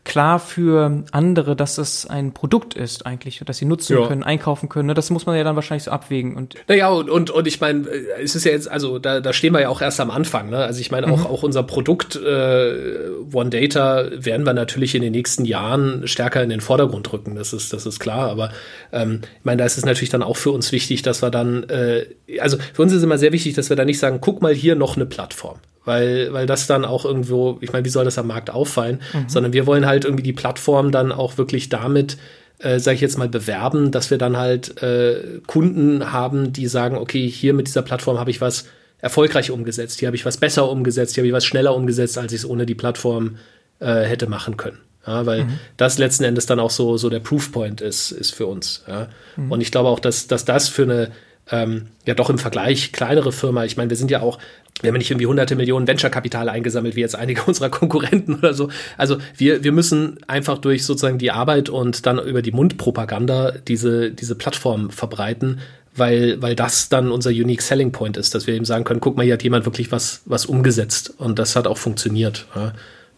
[0.04, 4.06] klar für andere, dass das ein Produkt ist eigentlich, dass sie nutzen ja.
[4.06, 4.88] können, einkaufen können.
[4.88, 4.94] Ne?
[4.94, 6.36] Das muss man ja dann wahrscheinlich so abwägen.
[6.36, 7.86] Und naja, und, und, und ich meine,
[8.20, 10.50] es ist ja jetzt, also da, da stehen wir ja auch erst am Anfang.
[10.50, 10.58] Ne?
[10.58, 11.26] Also ich meine, auch, mhm.
[11.26, 16.50] auch unser Produkt äh, One Data werden wir natürlich in den nächsten Jahren stärker in
[16.50, 17.36] den Vordergrund rücken.
[17.36, 18.28] Das ist, das ist klar.
[18.28, 18.50] Aber
[18.92, 21.62] ähm, ich meine, da ist es natürlich dann auch für uns wichtig, dass wir dann,
[21.64, 22.06] äh,
[22.40, 24.74] also für uns ist immer sehr wichtig, dass wir da nicht sagen, guck mal hier
[24.74, 28.28] noch eine Plattform weil, weil das dann auch irgendwo, ich meine, wie soll das am
[28.28, 29.00] Markt auffallen?
[29.12, 29.28] Mhm.
[29.28, 32.16] Sondern wir wollen halt irgendwie die Plattform dann auch wirklich damit,
[32.58, 36.96] äh, sage ich jetzt mal, bewerben, dass wir dann halt äh, Kunden haben, die sagen,
[36.96, 38.66] okay, hier mit dieser Plattform habe ich was
[38.98, 42.32] erfolgreich umgesetzt, hier habe ich was besser umgesetzt, hier habe ich was schneller umgesetzt, als
[42.32, 43.36] ich es ohne die Plattform
[43.80, 44.78] äh, hätte machen können.
[45.04, 45.58] Ja, weil mhm.
[45.76, 48.84] das letzten Endes dann auch so, so der Proofpoint ist, ist für uns.
[48.86, 49.08] Ja.
[49.36, 49.50] Mhm.
[49.50, 51.10] Und ich glaube auch, dass, dass das für eine
[51.50, 54.38] ähm, ja doch im Vergleich kleinere Firma, ich meine, wir sind ja auch
[54.80, 58.68] wir haben nicht irgendwie hunderte Millionen Venture-Kapital eingesammelt, wie jetzt einige unserer Konkurrenten oder so.
[58.96, 64.10] Also wir, wir müssen einfach durch sozusagen die Arbeit und dann über die Mundpropaganda diese,
[64.10, 65.60] diese Plattform verbreiten,
[65.94, 69.16] weil, weil das dann unser Unique Selling Point ist, dass wir eben sagen können, guck
[69.16, 72.46] mal, hier hat jemand wirklich was, was umgesetzt und das hat auch funktioniert.
[72.54, 72.72] Ja?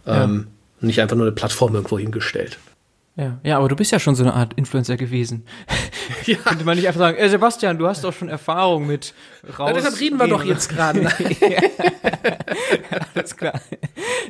[0.07, 0.25] Ja.
[0.25, 0.49] Ähm,
[0.81, 2.59] nicht einfach nur eine Plattform irgendwo hingestellt.
[3.17, 5.45] Ja, ja, aber du bist ja schon so eine Art Influencer gewesen.
[6.27, 6.37] Ja.
[6.37, 9.15] Könnte man nicht einfach sagen, äh, Sebastian, du hast doch schon Erfahrung mit
[9.59, 9.69] raus.
[9.69, 11.01] Ja, deshalb reden wir doch jetzt gerade.
[11.41, 11.63] ja,
[13.15, 13.61] alles klar.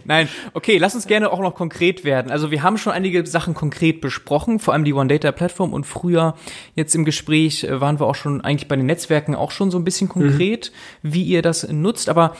[0.04, 2.30] Nein, okay, lass uns gerne auch noch konkret werden.
[2.30, 5.84] Also wir haben schon einige Sachen konkret besprochen, vor allem die One Data Plattform und
[5.84, 6.34] früher
[6.74, 9.78] jetzt im Gespräch äh, waren wir auch schon eigentlich bei den Netzwerken auch schon so
[9.78, 10.72] ein bisschen konkret,
[11.02, 11.12] mhm.
[11.12, 12.36] wie ihr das nutzt, aber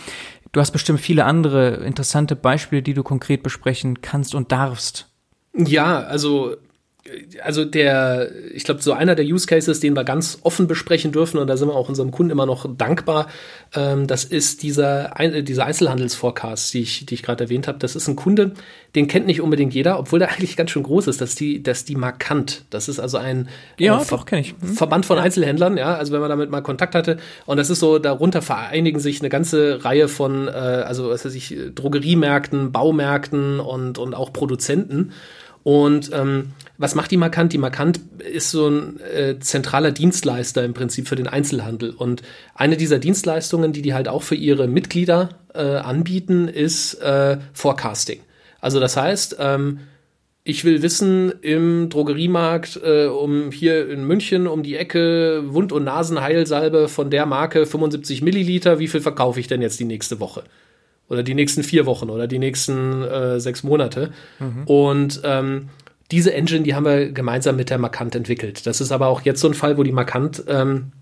[0.53, 5.14] du hast bestimmt viele andere interessante Beispiele, die du konkret besprechen kannst und darfst.
[5.55, 6.57] Ja, also
[7.43, 11.37] also der, ich glaube, so einer der Use Cases, den wir ganz offen besprechen dürfen,
[11.37, 13.29] und da sind wir auch unserem Kunden immer noch dankbar,
[13.75, 15.11] ähm, das ist dieser,
[15.43, 17.79] dieser Einzelhandelsforecast, die ich, die ich gerade erwähnt habe.
[17.79, 18.53] Das ist ein Kunde,
[18.95, 21.21] den kennt nicht unbedingt jeder, obwohl der eigentlich ganz schön groß ist.
[21.21, 22.65] Das ist die, das ist die Markant.
[22.71, 23.49] Das ist also ein
[23.79, 24.55] ja, äh, doch, kenn ich.
[24.59, 24.75] Hm?
[24.75, 25.25] Verband von ja.
[25.25, 27.19] Einzelhändlern, ja, also wenn man damit mal Kontakt hatte.
[27.45, 31.35] Und das ist so, darunter vereinigen sich eine ganze Reihe von, äh, also was weiß
[31.35, 35.13] ich, Drogeriemärkten, Baumärkten und, und auch Produzenten.
[35.65, 37.53] Und ähm, was macht die Markant?
[37.53, 41.91] Die Markant ist so ein äh, zentraler Dienstleister im Prinzip für den Einzelhandel.
[41.91, 42.23] Und
[42.55, 48.21] eine dieser Dienstleistungen, die die halt auch für ihre Mitglieder äh, anbieten, ist äh, Forecasting.
[48.61, 49.81] Also das heißt, ähm,
[50.45, 55.85] ich will wissen, im Drogeriemarkt äh, um hier in München um die Ecke Wund- und
[55.85, 60.45] Nasenheilsalbe von der Marke 75 Milliliter, wie viel verkaufe ich denn jetzt die nächste Woche?
[61.09, 64.11] Oder die nächsten vier Wochen oder die nächsten äh, sechs Monate.
[64.39, 64.65] Mhm.
[64.65, 65.69] Und ähm,
[66.11, 68.67] diese Engine, die haben wir gemeinsam mit der Markant entwickelt.
[68.67, 70.93] Das ist aber auch jetzt so ein Fall, wo die Markant ähm,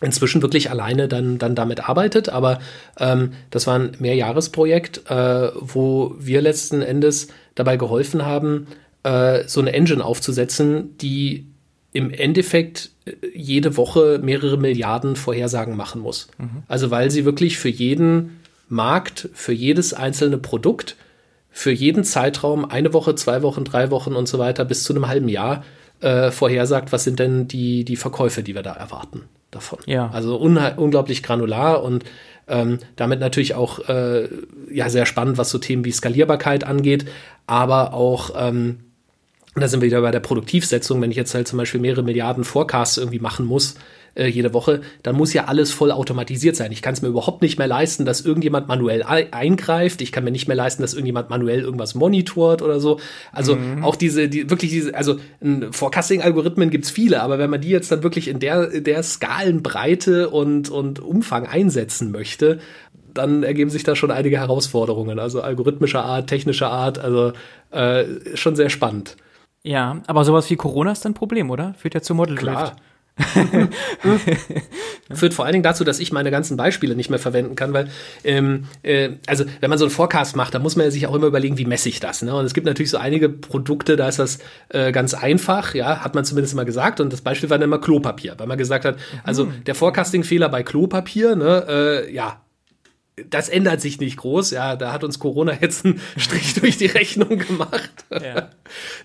[0.00, 2.28] inzwischen wirklich alleine dann, dann damit arbeitet.
[2.28, 2.60] Aber
[2.98, 8.68] ähm, das war ein Mehrjahresprojekt, äh, wo wir letzten Endes dabei geholfen haben,
[9.02, 11.46] äh, so eine Engine aufzusetzen, die
[11.92, 16.28] im Endeffekt äh, jede Woche mehrere Milliarden Vorhersagen machen muss.
[16.38, 16.62] Mhm.
[16.68, 18.37] Also weil sie wirklich für jeden
[18.68, 20.96] Markt, für jedes einzelne Produkt
[21.50, 25.08] für jeden Zeitraum, eine Woche, zwei Wochen, drei Wochen und so weiter, bis zu einem
[25.08, 25.64] halben Jahr
[26.00, 29.80] äh, vorhersagt, was sind denn die, die Verkäufe, die wir da erwarten davon.
[29.86, 30.08] Ja.
[30.12, 32.04] Also unglaublich granular und
[32.46, 34.28] ähm, damit natürlich auch äh,
[34.70, 37.06] ja, sehr spannend, was so Themen wie Skalierbarkeit angeht,
[37.48, 38.78] aber auch ähm,
[39.56, 42.44] da sind wir wieder bei der Produktivsetzung, wenn ich jetzt halt zum Beispiel mehrere Milliarden
[42.44, 43.74] Forecasts irgendwie machen muss,
[44.14, 46.72] äh, jede Woche, dann muss ja alles voll automatisiert sein.
[46.72, 50.00] Ich kann es mir überhaupt nicht mehr leisten, dass irgendjemand manuell eingreift.
[50.00, 53.00] Ich kann mir nicht mehr leisten, dass irgendjemand manuell irgendwas monitort oder so.
[53.32, 53.84] Also mhm.
[53.84, 55.16] auch diese, die, wirklich diese, also
[55.70, 60.30] Forecasting-Algorithmen gibt es viele, aber wenn man die jetzt dann wirklich in der, der Skalenbreite
[60.30, 62.58] und, und Umfang einsetzen möchte,
[63.14, 65.18] dann ergeben sich da schon einige Herausforderungen.
[65.18, 67.32] Also algorithmischer Art, technischer Art, also
[67.70, 68.04] äh,
[68.34, 69.16] schon sehr spannend.
[69.62, 71.74] Ja, aber sowas wie Corona ist ein Problem, oder?
[71.74, 72.50] Führt ja zu Model Drift.
[72.50, 72.76] Klar.
[75.10, 77.88] Führt vor allen Dingen dazu, dass ich meine ganzen Beispiele nicht mehr verwenden kann, weil,
[78.24, 81.14] ähm, äh, also wenn man so einen Forecast macht, dann muss man ja sich auch
[81.14, 82.22] immer überlegen, wie messe ich das.
[82.22, 82.34] Ne?
[82.34, 84.38] Und es gibt natürlich so einige Produkte, da ist das
[84.68, 87.00] äh, ganz einfach, ja, hat man zumindest mal gesagt.
[87.00, 89.64] Und das Beispiel war dann immer Klopapier, weil man gesagt hat, also mhm.
[89.64, 92.40] der Forecasting-Fehler bei Klopapier, ne, äh, ja,
[93.30, 94.50] das ändert sich nicht groß.
[94.50, 97.90] Ja, da hat uns Corona jetzt einen Strich durch die Rechnung gemacht.
[98.10, 98.50] Ja.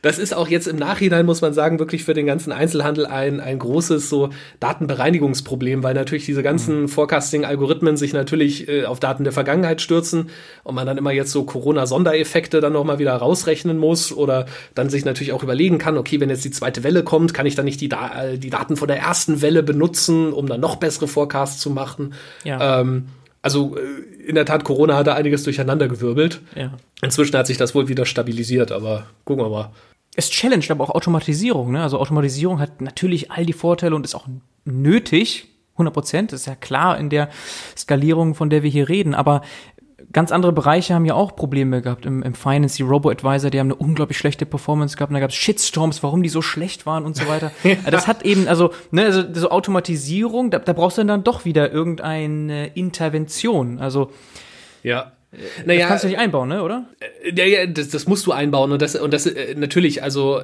[0.01, 3.39] Das ist auch jetzt im Nachhinein, muss man sagen, wirklich für den ganzen Einzelhandel ein,
[3.39, 6.89] ein großes so Datenbereinigungsproblem, weil natürlich diese ganzen mhm.
[6.89, 10.30] Forecasting-Algorithmen sich natürlich äh, auf Daten der Vergangenheit stürzen
[10.64, 14.45] und man dann immer jetzt so Corona-Sondereffekte dann nochmal wieder rausrechnen muss oder
[14.76, 17.55] dann sich natürlich auch überlegen kann, okay, wenn jetzt die zweite Welle kommt, kann ich
[17.55, 21.07] dann nicht die, da die Daten von der ersten Welle benutzen, um dann noch bessere
[21.07, 22.14] Forecasts zu machen.
[22.43, 22.82] Ja.
[22.82, 23.07] Ähm,
[23.43, 26.41] also äh, in der Tat, Corona hat da einiges durcheinandergewirbelt.
[26.55, 26.71] Ja.
[27.03, 29.71] Inzwischen hat sich das wohl wieder stabilisiert, aber gucken wir mal.
[30.15, 31.71] Es challenged aber auch Automatisierung.
[31.71, 31.83] Ne?
[31.83, 34.27] Also Automatisierung hat natürlich all die Vorteile und ist auch
[34.65, 35.49] nötig.
[35.73, 37.29] 100 Prozent, ist ja klar in der
[37.75, 39.15] Skalierung, von der wir hier reden.
[39.15, 39.41] Aber
[40.14, 42.05] ganz andere Bereiche haben ja auch Probleme gehabt.
[42.05, 45.09] Im, im Finance, die Robo-Advisor, die haben eine unglaublich schlechte Performance gehabt.
[45.09, 47.51] Und da gab es Shitstorms, warum die so schlecht waren und so weiter.
[47.64, 47.76] ja.
[47.89, 51.72] Das hat eben, also, ne, also so Automatisierung, da, da brauchst du dann doch wieder
[51.72, 53.80] irgendeine Intervention.
[53.80, 54.11] Also
[54.84, 55.14] ja.
[55.66, 56.86] Naja, das kannst du nicht einbauen, ne, oder?
[57.24, 58.72] Äh, ja, ja, das, das musst du einbauen.
[58.72, 60.41] Und das, und das äh, natürlich, also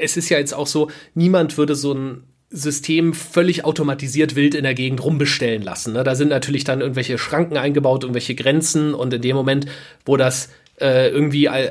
[0.00, 4.64] es ist ja jetzt auch so, niemand würde so ein System völlig automatisiert wild in
[4.64, 5.94] der Gegend rumbestellen lassen.
[5.94, 6.04] Ne?
[6.04, 9.66] Da sind natürlich dann irgendwelche Schranken eingebaut, irgendwelche Grenzen und in dem Moment,
[10.04, 10.50] wo das
[10.80, 11.70] äh, irgendwie äh,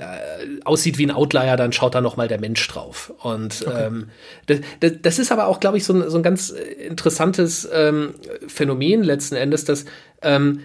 [0.63, 3.13] aussieht wie ein Outlier, dann schaut da noch mal der Mensch drauf.
[3.21, 3.86] Und okay.
[3.88, 4.09] ähm,
[4.47, 8.13] das, das, das, ist aber auch, glaube ich, so ein, so ein ganz interessantes ähm,
[8.47, 9.86] Phänomen letzten Endes, dass
[10.21, 10.61] ähm,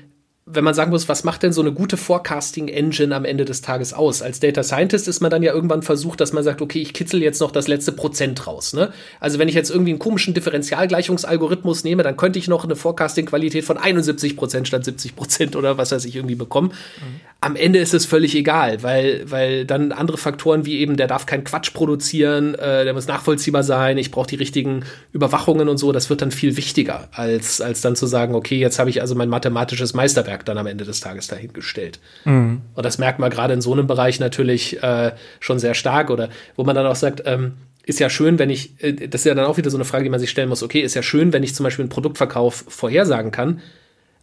[0.48, 3.92] wenn man sagen muss, was macht denn so eine gute Forecasting-Engine am Ende des Tages
[3.92, 4.22] aus?
[4.22, 7.20] Als Data Scientist ist man dann ja irgendwann versucht, dass man sagt, okay, ich kitzel
[7.20, 8.72] jetzt noch das letzte Prozent raus.
[8.72, 8.92] Ne?
[9.18, 13.64] Also wenn ich jetzt irgendwie einen komischen Differentialgleichungsalgorithmus nehme, dann könnte ich noch eine Forecasting-Qualität
[13.64, 16.68] von 71 Prozent statt 70 Prozent oder was weiß ich irgendwie bekommen.
[16.68, 17.20] Mhm.
[17.40, 21.26] Am Ende ist es völlig egal, weil, weil dann andere Faktoren wie eben, der darf
[21.26, 25.92] keinen Quatsch produzieren, äh, der muss nachvollziehbar sein, ich brauche die richtigen Überwachungen und so,
[25.92, 29.14] das wird dann viel wichtiger, als, als dann zu sagen, okay, jetzt habe ich also
[29.14, 31.98] mein mathematisches Meisterwerk Netzwerk dann am Ende des Tages dahingestellt.
[32.24, 32.62] Mhm.
[32.74, 36.28] Und das merkt man gerade in so einem Bereich natürlich äh, schon sehr stark oder
[36.56, 39.34] wo man dann auch sagt, ähm, ist ja schön, wenn ich, äh, das ist ja
[39.34, 41.32] dann auch wieder so eine Frage, die man sich stellen muss, okay, ist ja schön,
[41.32, 43.60] wenn ich zum Beispiel einen Produktverkauf vorhersagen kann,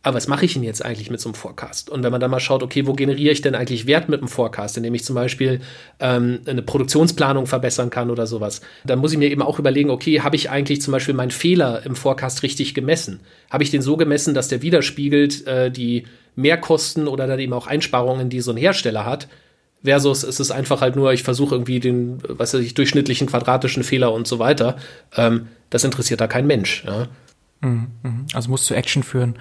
[0.06, 1.90] aber was mache ich denn jetzt eigentlich mit so einem Forecast?
[1.90, 4.28] Und wenn man dann mal schaut, okay, wo generiere ich denn eigentlich Wert mit einem
[4.28, 5.62] Forecast, indem ich zum Beispiel
[6.02, 10.20] ähm, eine Produktionsplanung verbessern kann oder sowas, dann muss ich mir eben auch überlegen, okay,
[10.20, 13.22] habe ich eigentlich zum Beispiel meinen Fehler im Forecast richtig gemessen?
[13.50, 16.04] Habe ich den so gemessen, dass der widerspiegelt äh, die
[16.36, 19.30] Mehrkosten oder dann eben auch Einsparungen, die so ein Hersteller hat?
[19.86, 23.84] Versus es ist einfach halt nur, ich versuche irgendwie den, was weiß ich, durchschnittlichen quadratischen
[23.84, 24.76] Fehler und so weiter.
[25.16, 26.84] Ähm, das interessiert da kein Mensch.
[26.86, 27.08] Ja?
[27.62, 28.26] Mhm, mhm.
[28.34, 29.36] Also muss zu Action führen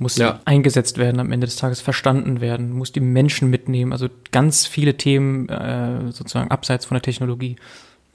[0.00, 0.40] muss ja.
[0.46, 3.92] eingesetzt werden am Ende des Tages, verstanden werden, muss die Menschen mitnehmen.
[3.92, 7.56] Also ganz viele Themen äh, sozusagen abseits von der Technologie.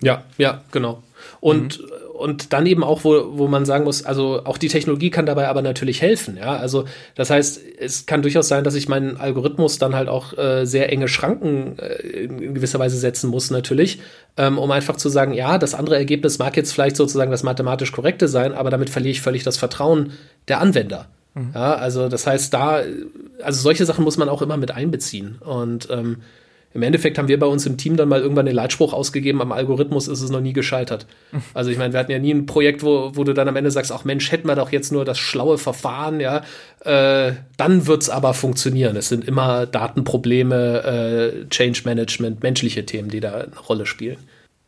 [0.02, 1.04] Ja, ja, genau.
[1.40, 1.86] Und, mhm.
[2.18, 5.48] und dann eben auch, wo, wo man sagen muss, also auch die Technologie kann dabei
[5.48, 6.38] aber natürlich helfen.
[6.38, 10.38] Ja, also das heißt, es kann durchaus sein, dass ich meinen Algorithmus dann halt auch
[10.38, 14.00] äh, sehr enge Schranken äh, in gewisser Weise setzen muss, natürlich,
[14.38, 17.92] ähm, um einfach zu sagen, ja, das andere Ergebnis mag jetzt vielleicht sozusagen das mathematisch
[17.92, 20.14] korrekte sein, aber damit verliere ich völlig das Vertrauen
[20.48, 21.08] der Anwender.
[21.36, 21.52] Mhm.
[21.54, 22.82] Ja, also das heißt, da,
[23.44, 25.38] also solche Sachen muss man auch immer mit einbeziehen.
[25.40, 26.18] Und ähm,
[26.74, 29.54] im Endeffekt haben wir bei uns im Team dann mal irgendwann den Leitspruch ausgegeben, am
[29.54, 31.06] Algorithmus ist es noch nie gescheitert.
[31.54, 33.72] Also ich meine, wir hatten ja nie ein Projekt, wo, wo du dann am Ende
[33.72, 36.44] sagst, ach Mensch, hätten wir doch jetzt nur das schlaue Verfahren, ja,
[36.82, 38.98] äh, dann wird's aber funktionieren.
[38.98, 44.18] Es sind immer Datenprobleme, äh, Change Management, menschliche Themen, die da eine Rolle spielen.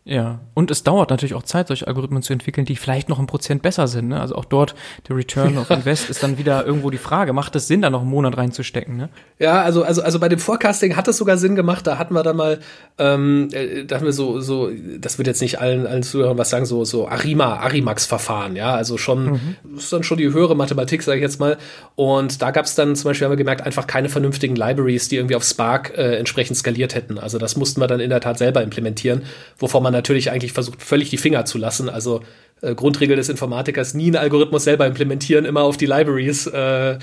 [0.09, 3.27] Ja, und es dauert natürlich auch Zeit, solche Algorithmen zu entwickeln, die vielleicht noch ein
[3.27, 4.07] Prozent besser sind.
[4.07, 4.21] Ne?
[4.21, 4.73] Also auch dort
[5.09, 8.01] der Return of Invest ist dann wieder irgendwo die Frage, macht es Sinn, da noch
[8.01, 8.95] einen Monat reinzustecken?
[8.95, 9.09] Ne?
[9.37, 11.85] Ja, also, also, also bei dem Forecasting hat es sogar Sinn gemacht.
[11.85, 12.59] Da hatten wir dann mal,
[12.97, 16.51] ähm, äh, da haben wir so, so, das wird jetzt nicht allen, allen Zuhörern was
[16.51, 19.77] sagen, so, so Arima, Arimax-Verfahren, ja, also schon, mhm.
[19.77, 21.57] ist dann schon die höhere Mathematik, sage ich jetzt mal.
[21.95, 25.17] Und da gab es dann zum Beispiel, haben wir gemerkt, einfach keine vernünftigen Libraries, die
[25.17, 27.19] irgendwie auf Spark äh, entsprechend skaliert hätten.
[27.19, 29.23] Also das mussten wir dann in der Tat selber implementieren,
[29.59, 31.89] wovon man natürlich eigentlich versucht, völlig die Finger zu lassen.
[31.89, 32.21] Also
[32.61, 36.97] äh, Grundregel des Informatikers, nie einen Algorithmus selber implementieren, immer auf die Libraries äh,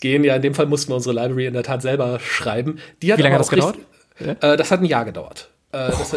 [0.00, 0.24] gehen.
[0.24, 2.78] Ja, in dem Fall mussten wir unsere Library in der Tat selber schreiben.
[3.02, 3.78] Die hat Wie lange hat das gedauert?
[4.18, 5.50] Äh, das hat ein Jahr gedauert.
[5.72, 6.16] Äh, das,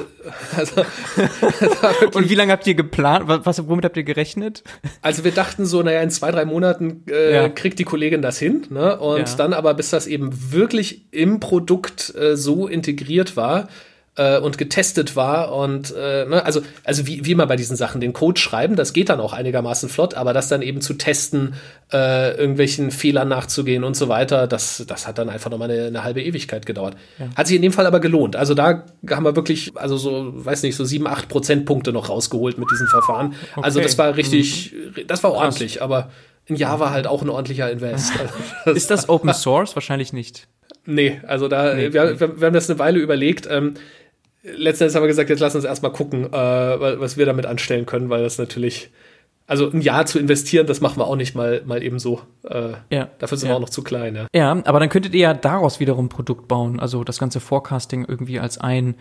[0.57, 0.85] also,
[2.17, 3.25] und wie lange habt ihr geplant?
[3.27, 4.63] Was, womit habt ihr gerechnet?
[5.01, 7.49] Also wir dachten so, naja, in zwei, drei Monaten äh, ja.
[7.49, 8.65] kriegt die Kollegin das hin.
[8.69, 8.99] Ne?
[8.99, 9.35] Und ja.
[9.35, 13.69] dann aber, bis das eben wirklich im Produkt äh, so integriert war,
[14.15, 17.99] äh, und getestet war und äh, ne, also also wie, wie immer bei diesen Sachen
[17.99, 21.55] den Code schreiben, das geht dann auch einigermaßen flott, aber das dann eben zu testen,
[21.91, 26.03] äh, irgendwelchen Fehlern nachzugehen und so weiter, das das hat dann einfach nochmal eine, eine
[26.03, 26.95] halbe Ewigkeit gedauert.
[27.17, 27.27] Ja.
[27.35, 28.35] Hat sich in dem Fall aber gelohnt.
[28.35, 32.57] Also da haben wir wirklich also so weiß nicht so sieben acht Prozentpunkte noch rausgeholt
[32.57, 33.33] mit diesem Verfahren.
[33.33, 33.65] Also okay.
[33.65, 35.07] Also das war richtig, mhm.
[35.07, 35.83] das war ordentlich, Krass.
[35.83, 36.11] aber
[36.49, 38.13] ein Jahr war halt auch ein ordentlicher Invest.
[38.65, 39.75] Also Ist das Open Source?
[39.75, 40.47] Wahrscheinlich nicht.
[40.85, 41.93] Nee, also da, nee.
[41.93, 43.47] wir, wir, haben das eine Weile überlegt.
[43.49, 43.75] Ähm,
[44.43, 48.09] letztendlich haben wir gesagt, jetzt lass uns erstmal gucken, äh, was wir damit anstellen können,
[48.09, 48.91] weil das natürlich
[49.45, 52.21] also ein Jahr zu investieren, das machen wir auch nicht mal, mal eben so.
[52.47, 53.09] Äh, ja.
[53.19, 53.53] Dafür sind ja.
[53.53, 54.15] wir auch noch zu klein.
[54.15, 54.27] Ja.
[54.33, 56.79] ja, aber dann könntet ihr ja daraus wiederum ein Produkt bauen.
[56.79, 58.95] Also das ganze Forecasting irgendwie als ein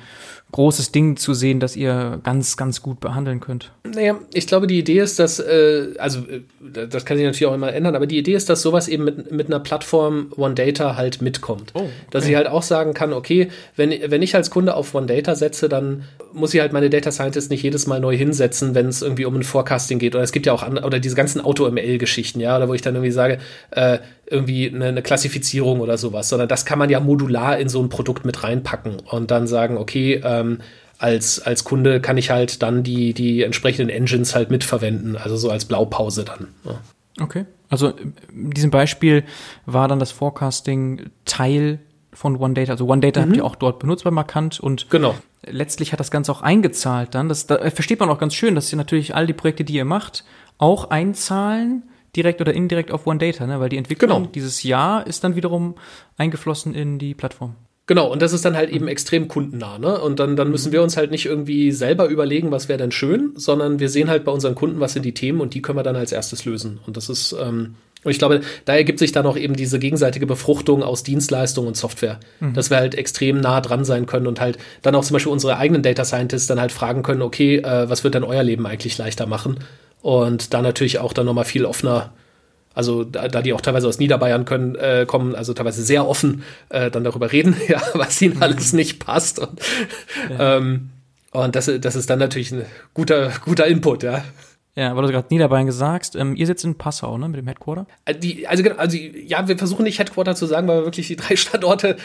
[0.51, 3.73] großes Ding zu sehen, das ihr ganz, ganz gut behandeln könnt.
[3.85, 6.43] Naja, ich glaube, die Idee ist, dass, äh, also äh,
[6.89, 9.31] das kann sich natürlich auch immer ändern, aber die Idee ist, dass sowas eben mit,
[9.31, 11.71] mit einer Plattform One Data halt mitkommt.
[11.75, 11.91] Oh, okay.
[12.11, 15.37] Dass ich halt auch sagen kann, okay, wenn, wenn ich als Kunde auf One Data
[15.37, 19.03] setze, dann muss ich halt meine Data Scientist nicht jedes Mal neu hinsetzen, wenn es
[19.03, 20.15] irgendwie um ein Forecasting geht.
[20.15, 22.95] Oder es gibt ja auch andere, oder diese ganzen Auto-ML-Geschichten, ja, oder wo ich dann
[22.95, 23.37] irgendwie sage,
[23.71, 27.83] äh, irgendwie eine, eine, Klassifizierung oder sowas, sondern das kann man ja modular in so
[27.83, 30.61] ein Produkt mit reinpacken und dann sagen, okay, ähm,
[30.97, 35.51] als, als Kunde kann ich halt dann die, die entsprechenden Engines halt mitverwenden, also so
[35.51, 36.49] als Blaupause dann.
[36.65, 36.81] Ja.
[37.21, 37.45] Okay.
[37.69, 37.93] Also
[38.33, 39.25] in diesem Beispiel
[39.67, 41.79] war dann das Forecasting Teil
[42.13, 42.73] von OneData.
[42.73, 43.25] Also OneData mhm.
[43.25, 45.15] habt ihr auch dort benutzt bei Markant und genau
[45.47, 47.29] letztlich hat das Ganze auch eingezahlt dann.
[47.29, 49.85] Das da versteht man auch ganz schön, dass ihr natürlich all die Projekte, die ihr
[49.85, 50.25] macht,
[50.59, 51.85] auch einzahlen,
[52.15, 53.61] direkt oder indirekt auf OneData, ne?
[53.61, 54.31] weil die Entwicklung genau.
[54.33, 55.75] dieses Jahr ist dann wiederum
[56.17, 57.57] eingeflossen in die Plattform.
[57.87, 60.01] Genau, und das ist dann halt eben extrem kundennah, ne?
[60.01, 63.33] Und dann, dann müssen wir uns halt nicht irgendwie selber überlegen, was wäre denn schön,
[63.35, 65.83] sondern wir sehen halt bei unseren Kunden, was sind die Themen und die können wir
[65.83, 66.79] dann als erstes lösen.
[66.87, 70.27] Und das ist, ähm, und ich glaube, da ergibt sich dann auch eben diese gegenseitige
[70.27, 72.55] Befruchtung aus Dienstleistung und Software, mhm.
[72.55, 75.57] dass wir halt extrem nah dran sein können und halt dann auch zum Beispiel unsere
[75.57, 78.99] eigenen Data Scientists dann halt fragen können, okay, äh, was wird denn euer Leben eigentlich
[78.99, 79.61] leichter machen?
[80.01, 82.13] Und da natürlich auch dann nochmal viel offener,
[82.75, 86.43] also da, da, die auch teilweise aus Niederbayern können, äh, kommen, also teilweise sehr offen
[86.71, 88.43] äh, dann darüber reden, ja, was ihnen mhm.
[88.43, 89.39] alles nicht passt.
[89.39, 89.61] Und,
[90.29, 90.57] ja.
[90.57, 90.91] ähm,
[91.31, 94.25] und das, das ist dann natürlich ein guter, guter Input, ja.
[94.75, 97.87] Ja, weil du gerade Niederbayern sagst, ähm, ihr sitzt in Passau, ne, mit dem Headquarter?
[98.07, 101.17] Äh, die, also, also ja, wir versuchen nicht Headquarter zu sagen, weil wir wirklich die
[101.17, 101.97] drei Standorte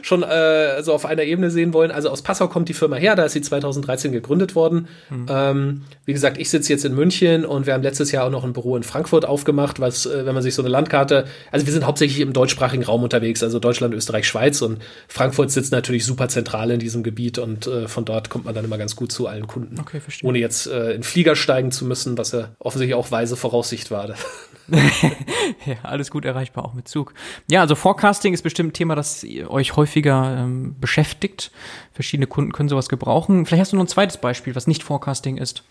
[0.00, 1.90] schon äh, so auf einer Ebene sehen wollen.
[1.90, 4.88] Also aus Passau kommt die Firma her, da ist sie 2013 gegründet worden.
[5.10, 5.26] Mhm.
[5.28, 8.44] Ähm, wie gesagt, ich sitze jetzt in München und wir haben letztes Jahr auch noch
[8.44, 11.72] ein Büro in Frankfurt aufgemacht, was, äh, wenn man sich so eine Landkarte, also wir
[11.72, 16.28] sind hauptsächlich im deutschsprachigen Raum unterwegs, also Deutschland, Österreich, Schweiz und Frankfurt sitzt natürlich super
[16.28, 19.26] zentral in diesem Gebiet und äh, von dort kommt man dann immer ganz gut zu
[19.26, 19.78] allen Kunden.
[19.78, 20.26] Okay, verstehe.
[20.26, 23.90] Ohne jetzt äh, in Flieger steigen zu müssen müssen, was ja offensichtlich auch weise Voraussicht
[23.90, 24.14] war.
[24.68, 27.14] ja, alles gut erreichbar, auch mit Zug.
[27.48, 31.52] Ja, also Forecasting ist bestimmt ein Thema, das euch häufiger ähm, beschäftigt.
[31.92, 33.46] Verschiedene Kunden können sowas gebrauchen.
[33.46, 35.62] Vielleicht hast du noch ein zweites Beispiel, was nicht Forecasting ist.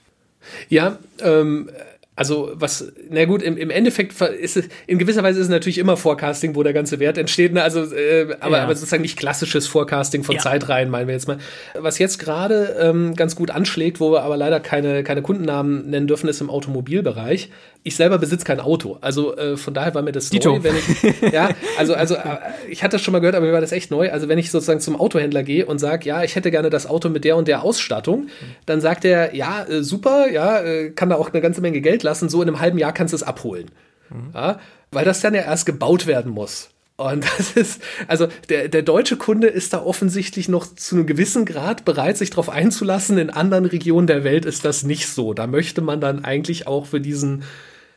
[0.70, 1.70] Ja, ähm,
[2.16, 5.78] also was, na gut, im, im Endeffekt ist es, in gewisser Weise ist es natürlich
[5.78, 7.62] immer Forecasting, wo der ganze Wert entsteht, ne?
[7.62, 8.64] also, äh, aber, ja.
[8.64, 10.42] aber sozusagen nicht klassisches Forecasting von ja.
[10.42, 11.40] Zeitreihen, meinen wir jetzt mal.
[11.74, 16.08] Was jetzt gerade ähm, ganz gut anschlägt, wo wir aber leider keine, keine Kundennamen nennen
[16.08, 17.50] dürfen, ist im Automobilbereich.
[17.88, 20.54] Ich selber besitze kein Auto, also äh, von daher war mir das Dito.
[20.54, 23.54] neu, wenn ich, ja, also, also äh, ich hatte das schon mal gehört, aber mir
[23.54, 24.12] war das echt neu.
[24.12, 27.10] Also wenn ich sozusagen zum Autohändler gehe und sage, ja, ich hätte gerne das Auto
[27.10, 28.30] mit der und der Ausstattung,
[28.66, 32.02] dann sagt er, ja, äh, super, ja, äh, kann da auch eine ganze Menge Geld
[32.02, 33.70] lassen, so in einem halben Jahr kannst du es abholen.
[34.10, 34.32] Mhm.
[34.34, 34.60] Ja,
[34.92, 36.72] weil das dann ja erst gebaut werden muss.
[36.98, 41.46] Und das ist, also der, der deutsche Kunde ist da offensichtlich noch zu einem gewissen
[41.46, 43.18] Grad bereit, sich darauf einzulassen.
[43.18, 45.34] In anderen Regionen der Welt ist das nicht so.
[45.34, 47.44] Da möchte man dann eigentlich auch für diesen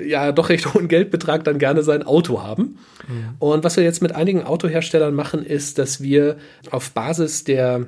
[0.01, 2.78] ja doch recht hohen Geldbetrag dann gerne sein Auto haben.
[3.09, 3.34] Mhm.
[3.38, 6.36] Und was wir jetzt mit einigen Autoherstellern machen, ist, dass wir
[6.70, 7.86] auf Basis der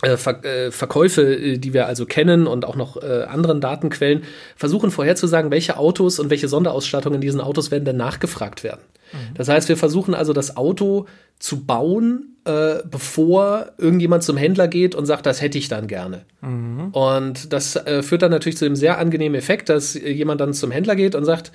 [0.00, 4.22] Ver äh, Verkäufe, äh, die wir also kennen und auch noch äh, anderen Datenquellen,
[4.54, 8.82] versuchen vorherzusagen, welche Autos und welche Sonderausstattungen in diesen Autos werden denn nachgefragt werden.
[9.12, 9.34] Mhm.
[9.34, 11.06] Das heißt, wir versuchen also das Auto
[11.40, 16.26] zu bauen, äh, bevor irgendjemand zum Händler geht und sagt, das hätte ich dann gerne.
[16.42, 16.90] Mhm.
[16.92, 20.70] Und das äh, führt dann natürlich zu dem sehr angenehmen Effekt, dass jemand dann zum
[20.70, 21.50] Händler geht und sagt,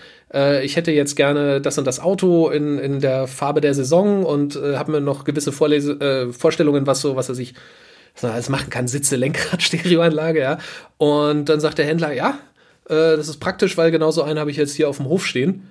[0.64, 4.56] ich hätte jetzt gerne das und das Auto in, in der Farbe der Saison und
[4.56, 7.54] habe mir noch gewisse Vorlese Vorstellungen, was so, was er sich
[8.14, 10.58] was man alles machen kann, Sitze, Lenkrad, Stereoanlage, ja.
[10.98, 12.40] Und dann sagt der Händler, ja,
[12.90, 15.26] äh, das ist praktisch, weil genau so einen habe ich jetzt hier auf dem Hof
[15.26, 15.68] stehen.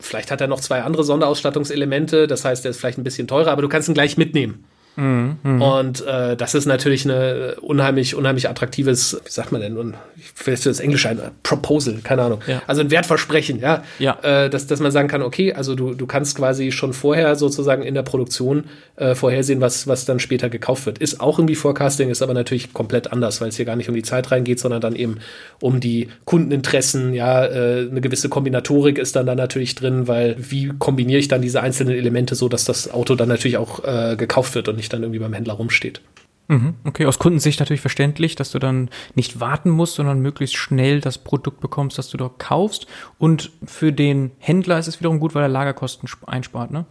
[0.00, 3.52] Vielleicht hat er noch zwei andere Sonderausstattungselemente, das heißt, der ist vielleicht ein bisschen teurer,
[3.52, 4.64] aber du kannst ihn gleich mitnehmen.
[4.96, 5.78] Mhm, mh.
[5.78, 9.94] Und äh, das ist natürlich eine unheimlich, unheimlich attraktives, wie sagt man denn,
[10.34, 12.40] vielleicht das Englische ein Proposal, keine Ahnung.
[12.46, 12.62] Ja.
[12.66, 13.82] Also ein Wertversprechen, ja.
[13.98, 14.18] ja.
[14.22, 17.82] Äh, dass, dass man sagen kann, okay, also du, du kannst quasi schon vorher sozusagen
[17.82, 18.64] in der Produktion
[18.96, 20.98] äh, vorhersehen, was, was dann später gekauft wird.
[20.98, 23.94] Ist auch irgendwie Forecasting, ist aber natürlich komplett anders, weil es hier gar nicht um
[23.94, 25.18] die Zeit reingeht, sondern dann eben
[25.60, 30.72] um die Kundeninteressen, ja, äh, eine gewisse Kombinatorik ist dann da natürlich drin, weil wie
[30.78, 34.54] kombiniere ich dann diese einzelnen Elemente so, dass das Auto dann natürlich auch äh, gekauft
[34.54, 36.00] wird und nicht nicht dann irgendwie beim Händler rumsteht.
[36.48, 41.00] Mhm, okay, aus Kundensicht natürlich verständlich, dass du dann nicht warten musst, sondern möglichst schnell
[41.00, 42.86] das Produkt bekommst, das du dort kaufst.
[43.18, 46.84] Und für den Händler ist es wiederum gut, weil er Lagerkosten einspart, ne?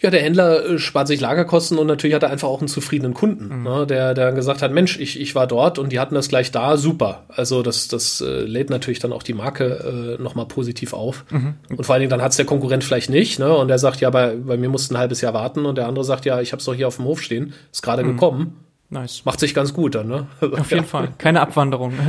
[0.00, 3.14] Ja, der Händler äh, spart sich Lagerkosten und natürlich hat er einfach auch einen zufriedenen
[3.14, 3.62] Kunden, mhm.
[3.64, 6.50] ne, der, der gesagt hat, Mensch, ich, ich war dort und die hatten das gleich
[6.50, 7.24] da, super.
[7.28, 11.24] Also das, das äh, lädt natürlich dann auch die Marke äh, nochmal positiv auf.
[11.30, 11.54] Mhm.
[11.68, 13.54] Und vor allen Dingen dann hat es der Konkurrent vielleicht nicht, ne?
[13.54, 15.86] Und der sagt, ja, bei, bei mir musst du ein halbes Jahr warten und der
[15.86, 18.12] andere sagt, ja, ich habe es doch hier auf dem Hof stehen, ist gerade mhm.
[18.12, 18.65] gekommen.
[18.88, 19.24] Nice.
[19.24, 20.26] Macht sich ganz gut dann, ne?
[20.40, 21.08] Auf jeden Fall.
[21.18, 21.92] Keine Abwanderung.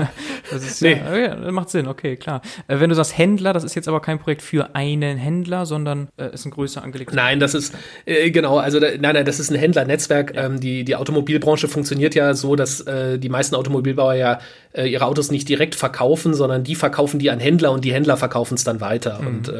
[0.49, 0.93] Das ist nee.
[0.93, 2.41] ja, ja, macht Sinn, okay, klar.
[2.69, 6.07] Äh, wenn du sagst Händler, das ist jetzt aber kein Projekt für einen Händler, sondern
[6.15, 7.75] äh, ist ein größer angelegtes Nein, das ist,
[8.05, 10.33] äh, genau, also da, nein, nein, das ist ein Händlernetzwerk.
[10.33, 10.45] Ja.
[10.45, 14.39] Ähm, die, die Automobilbranche funktioniert ja so, dass äh, die meisten Automobilbauer ja
[14.71, 18.15] äh, ihre Autos nicht direkt verkaufen, sondern die verkaufen die an Händler und die Händler
[18.15, 19.19] verkaufen es dann weiter.
[19.19, 19.27] Mhm.
[19.27, 19.51] Und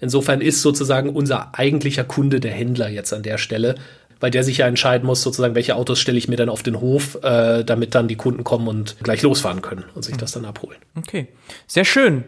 [0.00, 3.76] insofern ist sozusagen unser eigentlicher Kunde der Händler jetzt an der Stelle
[4.22, 6.80] weil der sich ja entscheiden muss, sozusagen, welche Autos stelle ich mir dann auf den
[6.80, 10.18] Hof, äh, damit dann die Kunden kommen und gleich losfahren können und sich mhm.
[10.18, 10.78] das dann abholen.
[10.96, 11.26] Okay,
[11.66, 12.24] sehr schön.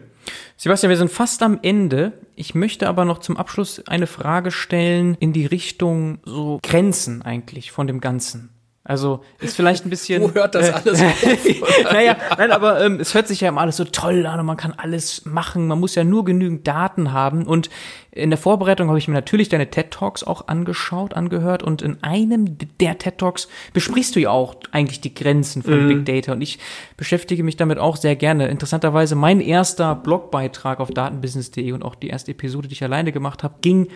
[0.57, 2.11] Sebastian, wir sind fast am Ende.
[2.35, 7.71] Ich möchte aber noch zum Abschluss eine Frage stellen in die Richtung so Grenzen eigentlich
[7.71, 8.49] von dem Ganzen.
[8.87, 10.21] Also ist vielleicht ein bisschen.
[10.21, 11.83] Wo hört das alles äh, auf?
[11.91, 14.57] naja, nein, aber ähm, es hört sich ja immer alles so toll an und man
[14.57, 15.65] kann alles machen.
[15.65, 17.47] Man muss ja nur genügend Daten haben.
[17.47, 17.71] Und
[18.11, 21.63] in der Vorbereitung habe ich mir natürlich deine TED Talks auch angeschaut, angehört.
[21.63, 25.87] Und in einem der TED Talks besprichst du ja auch eigentlich die Grenzen von mhm.
[25.87, 26.33] Big Data.
[26.33, 26.59] Und ich
[26.95, 28.49] beschäftige mich damit auch sehr gerne.
[28.49, 33.41] Interessanterweise mein erster Blogbeitrag auf datenbusiness.de und auch die erste Episode, die ich alleine gemacht
[33.41, 33.87] habe, ging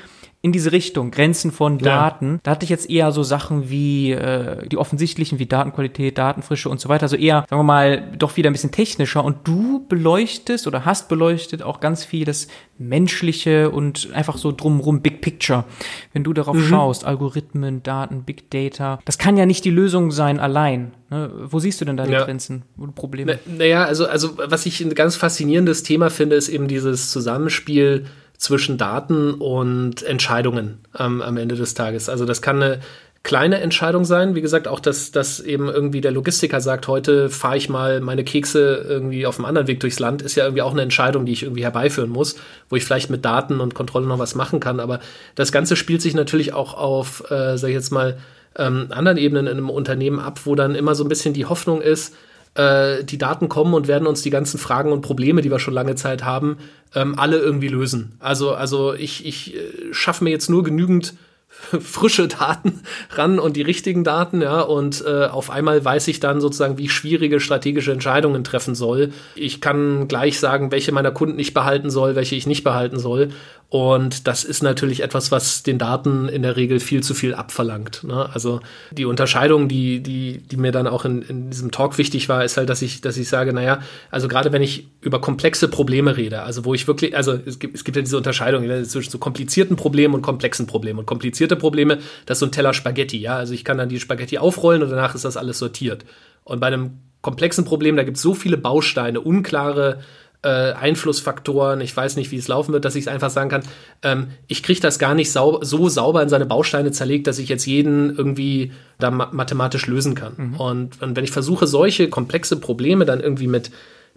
[0.42, 2.34] in diese Richtung, Grenzen von Daten.
[2.34, 2.40] Ja.
[2.44, 6.80] Da hatte ich jetzt eher so Sachen wie äh, die offensichtlichen, wie Datenqualität, Datenfrische und
[6.80, 7.04] so weiter.
[7.04, 9.26] Also eher, sagen wir mal, doch wieder ein bisschen technischer.
[9.26, 15.02] Und du beleuchtest oder hast beleuchtet auch ganz viel das Menschliche und einfach so drumrum
[15.02, 15.66] Big Picture.
[16.14, 16.64] Wenn du darauf mhm.
[16.64, 20.94] schaust, Algorithmen, Daten, Big Data, das kann ja nicht die Lösung sein allein.
[21.10, 21.32] Ne?
[21.36, 22.24] Wo siehst du denn da die ja.
[22.24, 22.64] Grenzen,
[22.96, 23.40] Probleme?
[23.46, 28.06] Naja, also, also was ich ein ganz faszinierendes Thema finde, ist eben dieses Zusammenspiel
[28.40, 32.08] zwischen Daten und Entscheidungen ähm, am Ende des Tages.
[32.08, 32.80] Also das kann eine
[33.22, 34.34] kleine Entscheidung sein.
[34.34, 38.24] Wie gesagt, auch dass, dass eben irgendwie der Logistiker sagt, heute fahre ich mal meine
[38.24, 41.34] Kekse irgendwie auf einem anderen Weg durchs Land, ist ja irgendwie auch eine Entscheidung, die
[41.34, 42.38] ich irgendwie herbeiführen muss,
[42.70, 44.80] wo ich vielleicht mit Daten und Kontrolle noch was machen kann.
[44.80, 45.02] Aber
[45.36, 48.18] das Ganze spielt sich natürlich auch auf, äh, sag ich jetzt mal,
[48.56, 51.82] ähm, anderen Ebenen in einem Unternehmen ab, wo dann immer so ein bisschen die Hoffnung
[51.82, 52.16] ist,
[52.56, 55.74] äh, die Daten kommen und werden uns die ganzen Fragen und Probleme, die wir schon
[55.74, 56.58] lange Zeit haben,
[56.96, 58.14] ähm, alle irgendwie lösen.
[58.20, 59.60] Also, also ich, ich äh,
[59.92, 61.16] schaffe mir jetzt nur genügend
[61.82, 62.82] frische Daten
[63.12, 66.86] ran und die richtigen Daten, ja, und äh, auf einmal weiß ich dann sozusagen, wie
[66.86, 69.12] ich schwierige strategische Entscheidungen treffen soll.
[69.36, 73.30] Ich kann gleich sagen, welche meiner Kunden ich behalten soll, welche ich nicht behalten soll.
[73.70, 78.04] Und das ist natürlich etwas, was den Daten in der Regel viel zu viel abverlangt.
[78.04, 78.28] Ne?
[78.34, 82.44] Also die Unterscheidung, die, die, die mir dann auch in, in diesem Talk wichtig war,
[82.44, 86.18] ist halt, dass ich, dass ich sage, naja, also gerade wenn ich über komplexe Probleme
[86.18, 89.20] rede, also wo ich wirklich, also es gibt, es gibt ja diese Unterscheidung zwischen so
[89.20, 90.98] komplizierten Problemen und komplexen Problemen.
[90.98, 93.36] Und komplizierte Probleme, das ist so ein Teller Spaghetti, ja.
[93.36, 96.06] Also ich kann dann die Spaghetti aufrollen und danach ist das alles sortiert.
[96.44, 100.00] Und bei einem komplexen Problem, da gibt es so viele Bausteine, unklare
[100.42, 103.64] äh, Einflussfaktoren, ich weiß nicht, wie es laufen wird, dass ich es einfach sagen kann,
[104.04, 107.50] ähm, ich kriege das gar nicht sau so sauber in seine Bausteine zerlegt, dass ich
[107.50, 110.34] jetzt jeden irgendwie da ma mathematisch lösen kann.
[110.38, 110.56] Mhm.
[110.56, 113.72] Und, und wenn ich versuche, solche komplexe Probleme dann irgendwie mit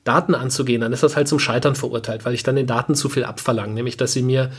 [0.04, 3.08] Daten anzugehen, dann ist das halt zum Scheitern verurteilt, weil ich dann den Daten zu
[3.08, 4.50] viel abverlange, nämlich dass sie mir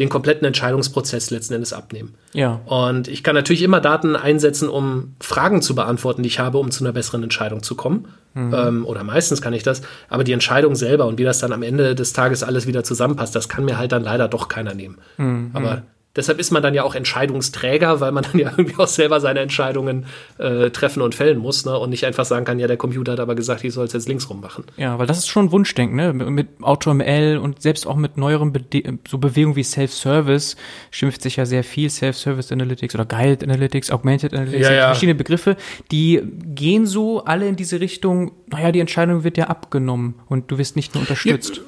[0.00, 2.14] den kompletten Entscheidungsprozess letzten Endes abnehmen.
[2.32, 2.62] Ja.
[2.64, 6.70] Und ich kann natürlich immer Daten einsetzen, um Fragen zu beantworten, die ich habe, um
[6.70, 8.08] zu einer besseren Entscheidung zu kommen.
[8.32, 8.54] Mhm.
[8.54, 9.82] Ähm, oder meistens kann ich das.
[10.08, 13.36] Aber die Entscheidung selber und wie das dann am Ende des Tages alles wieder zusammenpasst,
[13.36, 14.96] das kann mir halt dann leider doch keiner nehmen.
[15.18, 15.50] Mhm.
[15.52, 15.82] Aber
[16.20, 19.40] Deshalb ist man dann ja auch Entscheidungsträger, weil man dann ja irgendwie auch selber seine
[19.40, 20.04] Entscheidungen
[20.36, 21.78] äh, treffen und fällen muss, ne?
[21.78, 24.06] Und nicht einfach sagen kann, ja, der Computer hat aber gesagt, ich soll es jetzt
[24.06, 24.64] links rum machen.
[24.76, 26.12] Ja, weil das ist schon Wunschdenken, ne?
[26.12, 28.60] Mit AutoML und selbst auch mit neueren Be
[29.08, 30.56] so Bewegungen wie Self-Service
[30.90, 34.86] schimpft sich ja sehr viel Self-Service Analytics oder Guided Analytics, Augmented Analytics, ja, ja.
[34.88, 35.56] verschiedene Begriffe,
[35.90, 36.20] die
[36.54, 40.76] gehen so alle in diese Richtung, naja, die Entscheidung wird ja abgenommen und du wirst
[40.76, 41.56] nicht nur unterstützt.
[41.56, 41.62] Ja,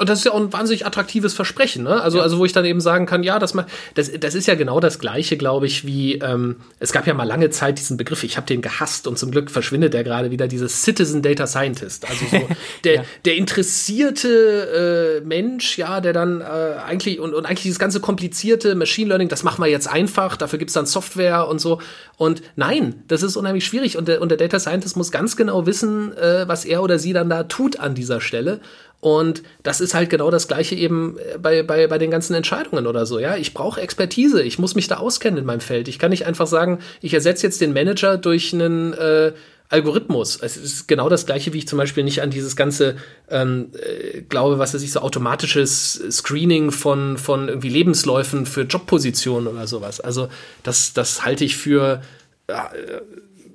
[0.00, 2.00] und das ist ja auch ein wahnsinnig attraktives Versprechen, ne?
[2.00, 2.24] Also, ja.
[2.24, 3.54] also wo ich dann eben sagen kann, ja, das,
[3.94, 7.24] das, das ist ja genau das Gleiche, glaube ich, wie ähm, es gab ja mal
[7.24, 10.48] lange Zeit diesen Begriff, ich habe den gehasst und zum Glück verschwindet der gerade wieder,
[10.48, 12.08] dieses Citizen Data Scientist.
[12.08, 12.48] Also so
[12.84, 13.04] der, ja.
[13.26, 18.74] der interessierte äh, Mensch, ja, der dann äh, eigentlich und, und eigentlich dieses ganze komplizierte
[18.74, 21.78] Machine Learning, das machen wir jetzt einfach, dafür gibt's dann Software und so.
[22.16, 23.96] Und nein, das ist unheimlich schwierig.
[23.98, 27.12] Und der, und der Data Scientist muss ganz genau wissen, äh, was er oder sie
[27.12, 28.60] dann da tut an dieser Stelle.
[29.00, 32.86] Und das ist halt genau das Gleiche eben äh, bei, bei, bei den ganzen Entscheidungen
[32.86, 33.18] oder so.
[33.18, 34.42] Ja, ich brauche Expertise.
[34.42, 35.88] Ich muss mich da auskennen in meinem Feld.
[35.88, 39.32] Ich kann nicht einfach sagen, ich ersetze jetzt den Manager durch einen äh,
[39.70, 40.36] Algorithmus.
[40.42, 42.96] Es ist genau das Gleiche, wie ich zum Beispiel nicht an dieses ganze
[43.30, 49.46] ähm, äh, glaube, was weiß ich, so automatisches Screening von, von irgendwie Lebensläufen für Jobpositionen
[49.46, 50.00] oder sowas.
[50.00, 50.28] Also
[50.64, 52.02] das, das halte ich für
[52.48, 52.54] äh,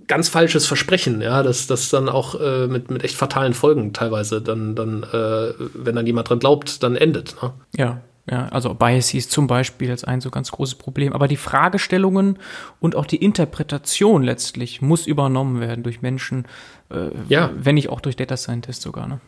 [0.08, 4.42] ganz falsches Versprechen, ja, dass das dann auch äh, mit, mit echt fatalen Folgen teilweise
[4.42, 7.36] dann, dann äh, wenn dann jemand dran glaubt, dann endet.
[7.42, 7.54] Ne?
[7.76, 11.14] Ja, ja, also Biases zum Beispiel als ein so ganz großes Problem.
[11.14, 12.40] Aber die Fragestellungen
[12.80, 16.48] und auch die Interpretation letztlich muss übernommen werden durch Menschen,
[16.90, 17.52] äh, ja.
[17.56, 19.08] wenn nicht auch durch Data Scientists sogar.
[19.08, 19.20] Ne?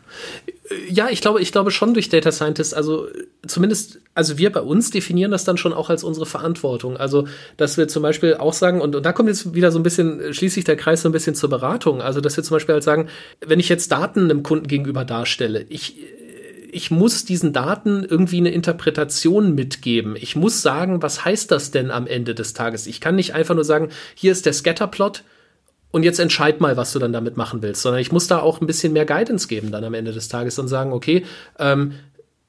[0.89, 2.73] Ja, ich glaube, ich glaube schon durch Data Scientists.
[2.73, 3.05] Also
[3.45, 6.97] zumindest, also wir bei uns definieren das dann schon auch als unsere Verantwortung.
[6.97, 9.83] Also, dass wir zum Beispiel auch sagen, und, und da kommt jetzt wieder so ein
[9.83, 12.01] bisschen, schließt sich der Kreis so ein bisschen zur Beratung.
[12.01, 13.09] Also, dass wir zum Beispiel halt sagen,
[13.45, 15.97] wenn ich jetzt Daten einem Kunden gegenüber darstelle, ich
[16.71, 20.15] ich muss diesen Daten irgendwie eine Interpretation mitgeben.
[20.15, 22.87] Ich muss sagen, was heißt das denn am Ende des Tages?
[22.87, 25.23] Ich kann nicht einfach nur sagen, hier ist der Scatterplot
[25.91, 28.61] und jetzt entscheid mal, was du dann damit machen willst, sondern ich muss da auch
[28.61, 31.25] ein bisschen mehr Guidance geben dann am Ende des Tages und sagen, okay,
[31.59, 31.93] ähm,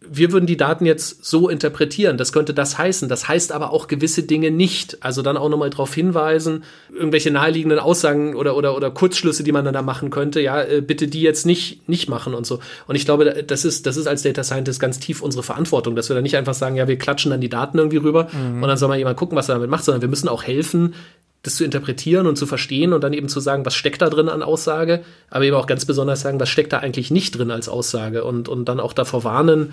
[0.00, 2.18] wir würden die Daten jetzt so interpretieren.
[2.18, 3.08] Das könnte das heißen.
[3.08, 4.98] Das heißt aber auch gewisse Dinge nicht.
[5.00, 9.64] Also dann auch nochmal darauf hinweisen, irgendwelche naheliegenden Aussagen oder, oder, oder Kurzschlüsse, die man
[9.64, 10.40] dann da machen könnte.
[10.40, 12.60] Ja, äh, bitte die jetzt nicht, nicht machen und so.
[12.86, 16.08] Und ich glaube, das ist, das ist als Data Scientist ganz tief unsere Verantwortung, dass
[16.08, 18.62] wir da nicht einfach sagen, ja, wir klatschen dann die Daten irgendwie rüber mhm.
[18.62, 20.94] und dann soll mal jemand gucken, was er damit macht, sondern wir müssen auch helfen,
[21.42, 24.28] das zu interpretieren und zu verstehen und dann eben zu sagen, was steckt da drin
[24.28, 27.68] an Aussage, aber eben auch ganz besonders sagen, was steckt da eigentlich nicht drin als
[27.68, 29.72] Aussage und, und dann auch davor warnen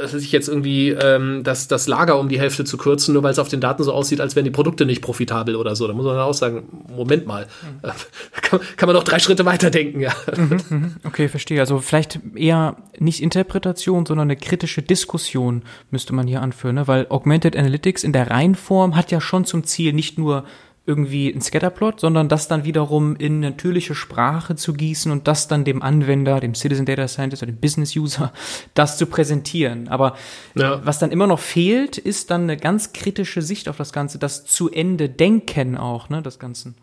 [0.00, 3.22] was weiß ich jetzt irgendwie, ähm, das, das Lager um die Hälfte zu kürzen, nur
[3.22, 5.86] weil es auf den Daten so aussieht, als wären die Produkte nicht profitabel oder so.
[5.86, 7.90] Da muss man dann auch sagen, Moment mal, mhm.
[8.42, 10.12] kann, kann, man doch drei Schritte weiter ja.
[10.36, 10.96] Mhm, mhm.
[11.04, 11.60] okay, verstehe.
[11.60, 16.88] Also vielleicht eher nicht Interpretation, sondern eine kritische Diskussion müsste man hier anführen, ne?
[16.88, 20.44] weil Augmented Analytics in der Reinform hat ja schon zum Ziel, nicht nur
[20.86, 25.64] irgendwie ein Scatterplot, sondern das dann wiederum in natürliche Sprache zu gießen und das dann
[25.64, 28.32] dem Anwender, dem Citizen Data Scientist oder dem Business User,
[28.74, 29.88] das zu präsentieren.
[29.88, 30.16] Aber
[30.54, 30.84] ja.
[30.84, 34.44] was dann immer noch fehlt, ist dann eine ganz kritische Sicht auf das Ganze, das
[34.46, 36.74] zu Ende denken auch, ne, das Ganze.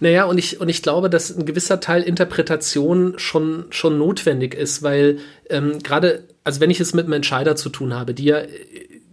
[0.00, 4.82] Naja, und ich, und ich glaube, dass ein gewisser Teil Interpretation schon, schon notwendig ist,
[4.82, 5.18] weil
[5.48, 8.40] ähm, gerade, also wenn ich es mit einem Entscheider zu tun habe, die ja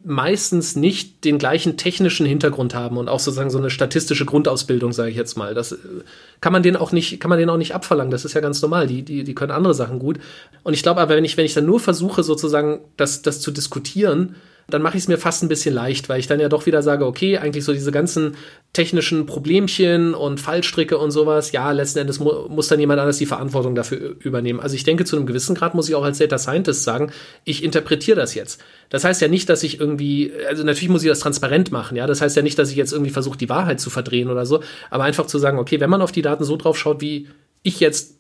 [0.08, 5.12] meistens nicht den gleichen technischen Hintergrund haben und auch sozusagen so eine statistische Grundausbildung, sage
[5.12, 5.54] ich jetzt mal.
[5.54, 5.78] Das äh,
[6.40, 8.12] kann man denen auch nicht, kann man denen auch nicht abverlangen.
[8.12, 8.88] Das ist ja ganz normal.
[8.88, 10.20] Die, die, die können andere Sachen gut.
[10.64, 13.52] Und ich glaube aber, wenn ich, wenn ich dann nur versuche, sozusagen das, das zu
[13.52, 14.36] diskutieren,
[14.70, 16.84] dann mache ich es mir fast ein bisschen leicht, weil ich dann ja doch wieder
[16.84, 18.36] sage, okay, eigentlich so diese ganzen
[18.74, 23.26] technischen Problemchen und Fallstricke und sowas, ja, letzten Endes mu muss dann jemand anders die
[23.26, 24.60] Verantwortung dafür übernehmen.
[24.60, 27.12] Also ich denke, zu einem gewissen Grad muss ich auch als Data Scientist sagen,
[27.46, 28.62] ich interpretiere das jetzt.
[28.90, 32.06] Das heißt ja nicht, dass ich irgendwie, also natürlich muss ich das transparent machen, ja.
[32.06, 34.62] Das heißt ja nicht, dass ich jetzt irgendwie versuche, die Wahrheit zu verdrehen oder so,
[34.90, 37.30] aber einfach zu sagen, okay, wenn man auf die Daten so drauf schaut, wie
[37.64, 38.16] ich jetzt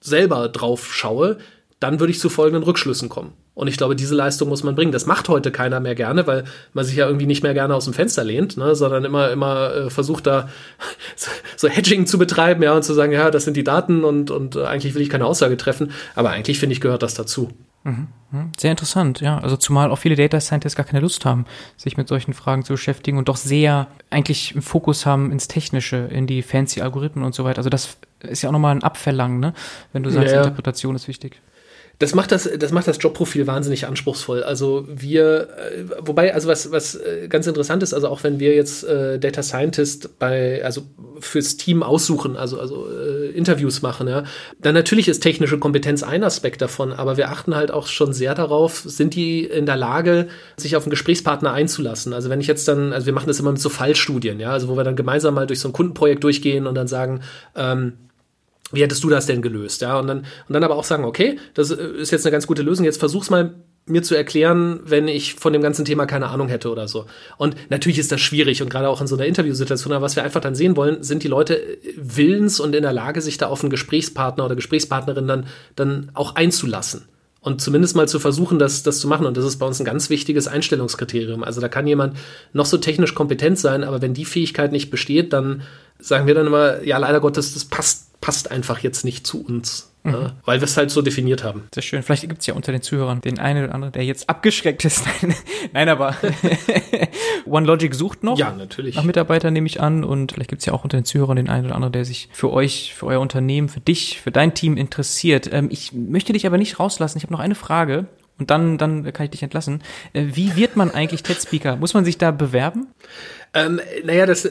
[0.00, 1.38] selber drauf schaue,
[1.78, 3.34] dann würde ich zu folgenden Rückschlüssen kommen.
[3.54, 4.92] Und ich glaube, diese Leistung muss man bringen.
[4.92, 7.84] Das macht heute keiner mehr gerne, weil man sich ja irgendwie nicht mehr gerne aus
[7.84, 10.48] dem Fenster lehnt, ne, sondern immer, immer äh, versucht da
[11.56, 14.56] so, Hedging zu betreiben, ja, und zu sagen, ja, das sind die Daten und, und
[14.56, 15.92] äh, eigentlich will ich keine Aussage treffen.
[16.14, 17.50] Aber eigentlich finde ich, gehört das dazu.
[17.84, 18.08] Mhm.
[18.30, 18.52] mhm.
[18.56, 19.38] Sehr interessant, ja.
[19.38, 21.44] Also zumal auch viele Data Scientists gar keine Lust haben,
[21.76, 25.96] sich mit solchen Fragen zu beschäftigen und doch sehr eigentlich einen Fokus haben ins Technische,
[25.96, 27.58] in die fancy Algorithmen und so weiter.
[27.58, 29.52] Also das ist ja auch nochmal ein Abverlangen, ne?
[29.92, 30.38] Wenn du sagst, ja.
[30.38, 31.42] Interpretation ist wichtig
[31.98, 34.42] das macht das, das macht das Jobprofil wahnsinnig anspruchsvoll.
[34.42, 38.54] Also wir, äh, wobei, also was, was äh, ganz interessant ist, also auch wenn wir
[38.54, 40.82] jetzt äh, Data Scientist bei, also
[41.20, 44.24] fürs Team aussuchen, also, also äh, Interviews machen, ja,
[44.60, 48.34] dann natürlich ist technische Kompetenz ein Aspekt davon, aber wir achten halt auch schon sehr
[48.34, 52.12] darauf, sind die in der Lage, sich auf einen Gesprächspartner einzulassen.
[52.12, 54.68] Also wenn ich jetzt dann, also wir machen das immer mit so Fallstudien, ja, also
[54.68, 57.20] wo wir dann gemeinsam mal durch so ein Kundenprojekt durchgehen und dann sagen,
[57.54, 57.94] ähm,
[58.72, 59.82] wie hättest du das denn gelöst?
[59.82, 62.46] Ja, und dann, und dann aber auch sagen, okay, das äh, ist jetzt eine ganz
[62.46, 63.54] gute Lösung, jetzt versuch's mal
[63.84, 67.06] mir zu erklären, wenn ich von dem ganzen Thema keine Ahnung hätte oder so.
[67.36, 70.22] Und natürlich ist das schwierig und gerade auch in so einer Interviewsituation, aber was wir
[70.22, 71.60] einfach dann sehen wollen, sind die Leute
[71.96, 76.36] willens und in der Lage, sich da auf einen Gesprächspartner oder Gesprächspartnerin dann, dann auch
[76.36, 77.08] einzulassen.
[77.42, 79.26] Und zumindest mal zu versuchen, das, das zu machen.
[79.26, 81.44] Und das ist bei uns ein ganz wichtiges Einstellungskriterium.
[81.44, 82.16] Also da kann jemand
[82.54, 85.62] noch so technisch kompetent sein, aber wenn die Fähigkeit nicht besteht, dann
[85.98, 89.91] sagen wir dann immer, ja, leider Gottes, das passt passt einfach jetzt nicht zu uns.
[90.04, 90.12] Mhm.
[90.12, 91.68] Ja, weil wir es halt so definiert haben.
[91.72, 92.02] Sehr schön.
[92.02, 95.04] Vielleicht gibt es ja unter den Zuhörern den einen oder anderen, der jetzt abgeschreckt ist.
[95.72, 96.16] Nein, aber
[97.46, 98.38] OneLogic sucht noch.
[98.38, 98.96] Ja, natürlich.
[98.96, 100.02] Nach Mitarbeitern nehme ich an.
[100.02, 102.28] Und vielleicht gibt es ja auch unter den Zuhörern den einen oder anderen, der sich
[102.32, 105.48] für euch, für euer Unternehmen, für dich, für dein Team interessiert.
[105.52, 107.18] Ähm, ich möchte dich aber nicht rauslassen.
[107.18, 108.06] Ich habe noch eine Frage.
[108.38, 109.82] Und dann, dann kann ich dich entlassen.
[110.14, 111.76] Äh, wie wird man eigentlich TED-Speaker?
[111.76, 112.88] Muss man sich da bewerben?
[113.54, 114.48] Ähm, naja, das,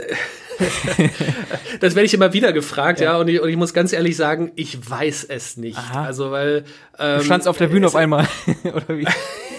[1.79, 4.15] das werde ich immer wieder gefragt, ja, ja und, ich, und, ich, muss ganz ehrlich
[4.15, 5.77] sagen, ich weiß es nicht.
[5.77, 6.05] Aha.
[6.05, 6.65] Also, weil.
[6.99, 8.27] Ähm, du standst auf der Bühne auf einmal,
[8.63, 9.07] oder wie?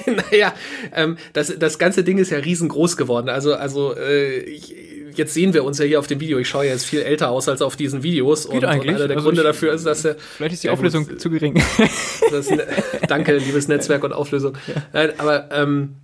[0.30, 0.54] naja,
[0.94, 3.28] ähm, das, das ganze Ding ist ja riesengroß geworden.
[3.28, 4.74] Also, also äh, ich,
[5.14, 6.38] jetzt sehen wir uns ja hier auf dem Video.
[6.38, 8.48] Ich schaue ja jetzt viel älter aus als auf diesen Videos.
[8.48, 8.90] Geht und, eigentlich.
[8.90, 10.16] und einer der also Gründe ich, dafür ist, dass er.
[10.36, 11.62] Vielleicht ist die Auflösung gut, zu gering.
[12.30, 12.48] Das,
[13.08, 14.56] danke, liebes Netzwerk und Auflösung.
[14.66, 14.82] Ja.
[14.92, 15.96] Nein, aber ähm,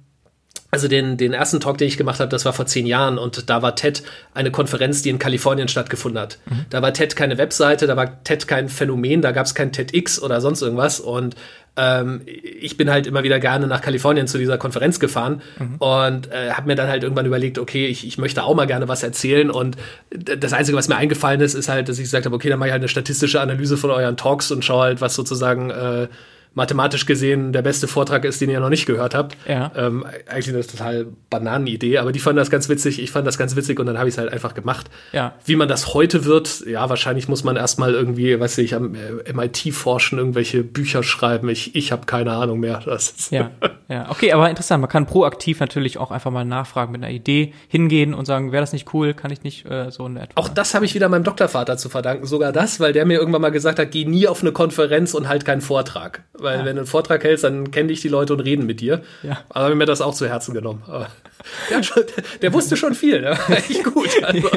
[0.71, 3.49] also den, den ersten Talk, den ich gemacht habe, das war vor zehn Jahren und
[3.49, 4.03] da war TED
[4.35, 6.39] eine Konferenz, die in Kalifornien stattgefunden hat.
[6.47, 6.67] Mhm.
[6.69, 10.21] Da war TED keine Webseite, da war TED kein Phänomen, da gab es kein TEDx
[10.21, 11.37] oder sonst irgendwas und
[11.79, 15.77] ähm, ich bin halt immer wieder gerne nach Kalifornien zu dieser Konferenz gefahren mhm.
[15.77, 18.89] und äh, habe mir dann halt irgendwann überlegt, okay, ich, ich möchte auch mal gerne
[18.89, 19.77] was erzählen und
[20.11, 22.69] das Einzige, was mir eingefallen ist, ist halt, dass ich gesagt habe, okay, dann mache
[22.69, 26.09] ich halt eine statistische Analyse von euren Talks und schaue halt, was sozusagen äh,
[26.55, 29.37] mathematisch gesehen der beste Vortrag ist, den ihr noch nicht gehört habt.
[29.47, 29.71] Ja.
[29.77, 33.55] Ähm, eigentlich eine total Bananenidee, aber die fanden das ganz witzig, ich fand das ganz
[33.57, 34.91] witzig und dann habe ich es halt einfach gemacht.
[35.13, 35.35] Ja.
[35.45, 39.33] Wie man das heute wird, ja, wahrscheinlich muss man erstmal irgendwie, weiß ich, am äh,
[39.33, 41.49] MIT forschen, irgendwelche Bücher schreiben.
[41.49, 42.81] Ich, ich habe keine Ahnung mehr.
[42.85, 43.51] Das ja,
[43.89, 44.81] ja, okay, aber interessant.
[44.81, 48.63] Man kann proaktiv natürlich auch einfach mal nachfragen mit einer Idee, hingehen und sagen, wäre
[48.63, 50.27] das nicht cool, kann ich nicht äh, so etwa.
[50.35, 53.43] Auch das habe ich wieder meinem Doktorvater zu verdanken, sogar das, weil der mir irgendwann
[53.43, 56.65] mal gesagt hat, geh nie auf eine Konferenz und halt keinen Vortrag Weil ja.
[56.65, 59.03] wenn du einen Vortrag hältst, dann kennen dich die Leute und reden mit dir.
[59.23, 59.45] Ja.
[59.49, 60.83] Aber habe ich mir das auch zu Herzen genommen.
[60.87, 61.09] Aber
[61.71, 62.05] der, schon,
[62.43, 63.39] der wusste schon viel, ne?
[63.49, 64.11] echt gut.
[64.23, 64.49] Also.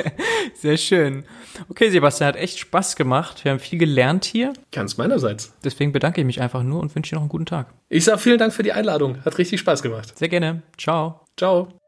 [0.60, 1.24] Sehr schön.
[1.68, 3.44] Okay, Sebastian, hat echt Spaß gemacht.
[3.44, 4.52] Wir haben viel gelernt hier.
[4.70, 5.52] Ganz meinerseits.
[5.64, 7.68] Deswegen bedanke ich mich einfach nur und wünsche dir noch einen guten Tag.
[7.88, 9.24] Ich sage vielen Dank für die Einladung.
[9.24, 10.16] Hat richtig Spaß gemacht.
[10.16, 10.62] Sehr gerne.
[10.78, 11.20] Ciao.
[11.36, 11.81] Ciao.